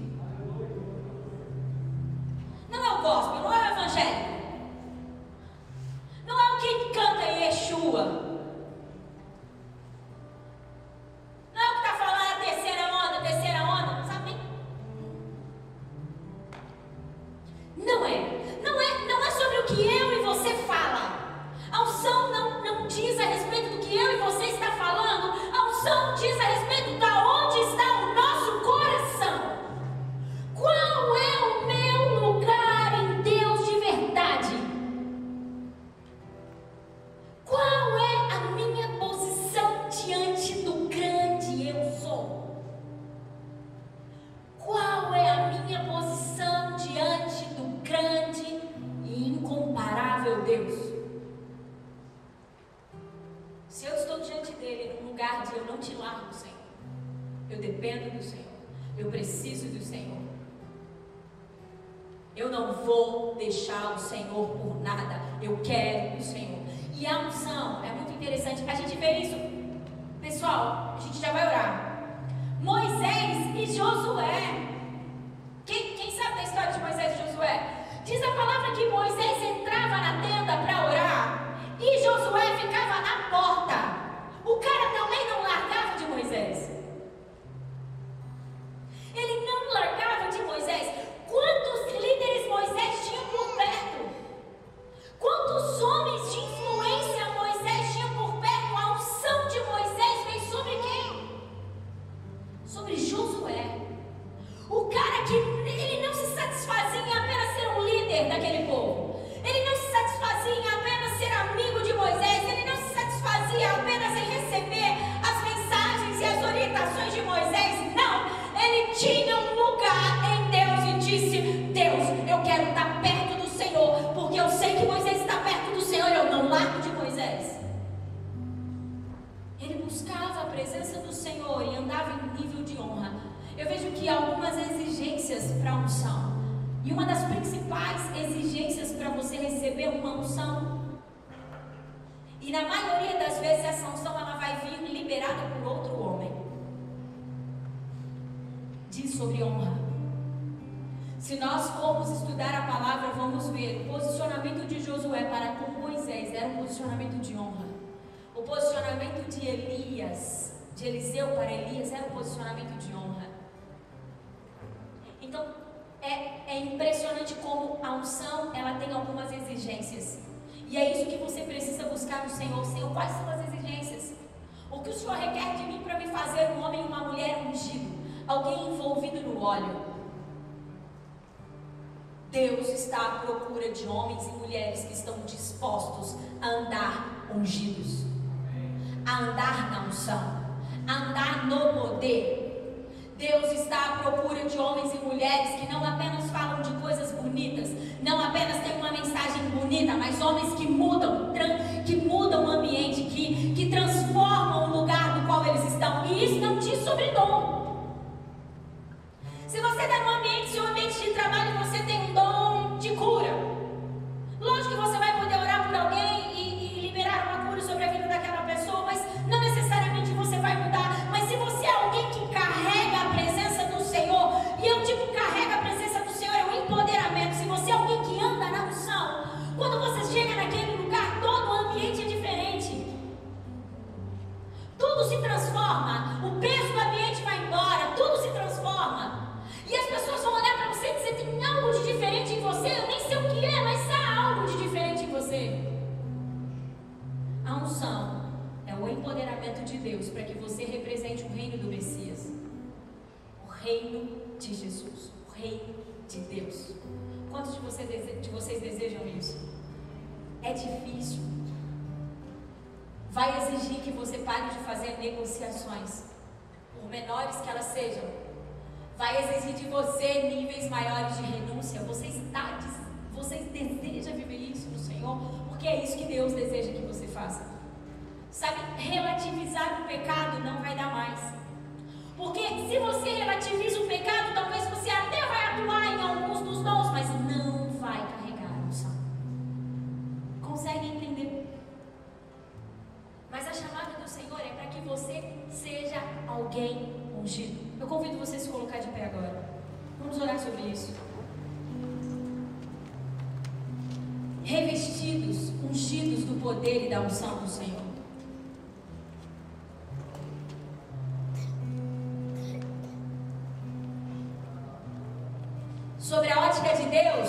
sobre 316.10 316.28
a 316.28 316.40
ótica 316.40 316.74
de 316.74 316.86
Deus, 316.86 317.28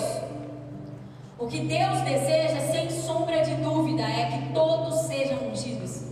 o 1.38 1.46
que 1.46 1.60
Deus 1.60 2.00
deseja, 2.00 2.60
sem 2.72 2.90
sombra 2.90 3.40
de 3.44 3.54
dúvida, 3.54 4.02
é 4.02 4.26
que 4.26 4.52
todos 4.52 5.06
sejam 5.06 5.38
ungidos. 5.38 6.02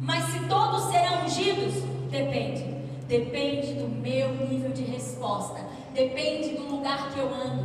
Mas 0.00 0.24
se 0.24 0.48
todos 0.48 0.84
serão 0.90 1.26
ungidos, 1.26 1.74
depende. 2.10 2.64
Depende 3.06 3.74
do 3.74 3.88
meu 3.88 4.32
nível 4.36 4.72
de 4.72 4.84
resposta. 4.84 5.66
Depende 5.92 6.54
do 6.54 6.62
lugar 6.62 7.10
que 7.12 7.18
eu 7.20 7.28
ando 7.28 7.59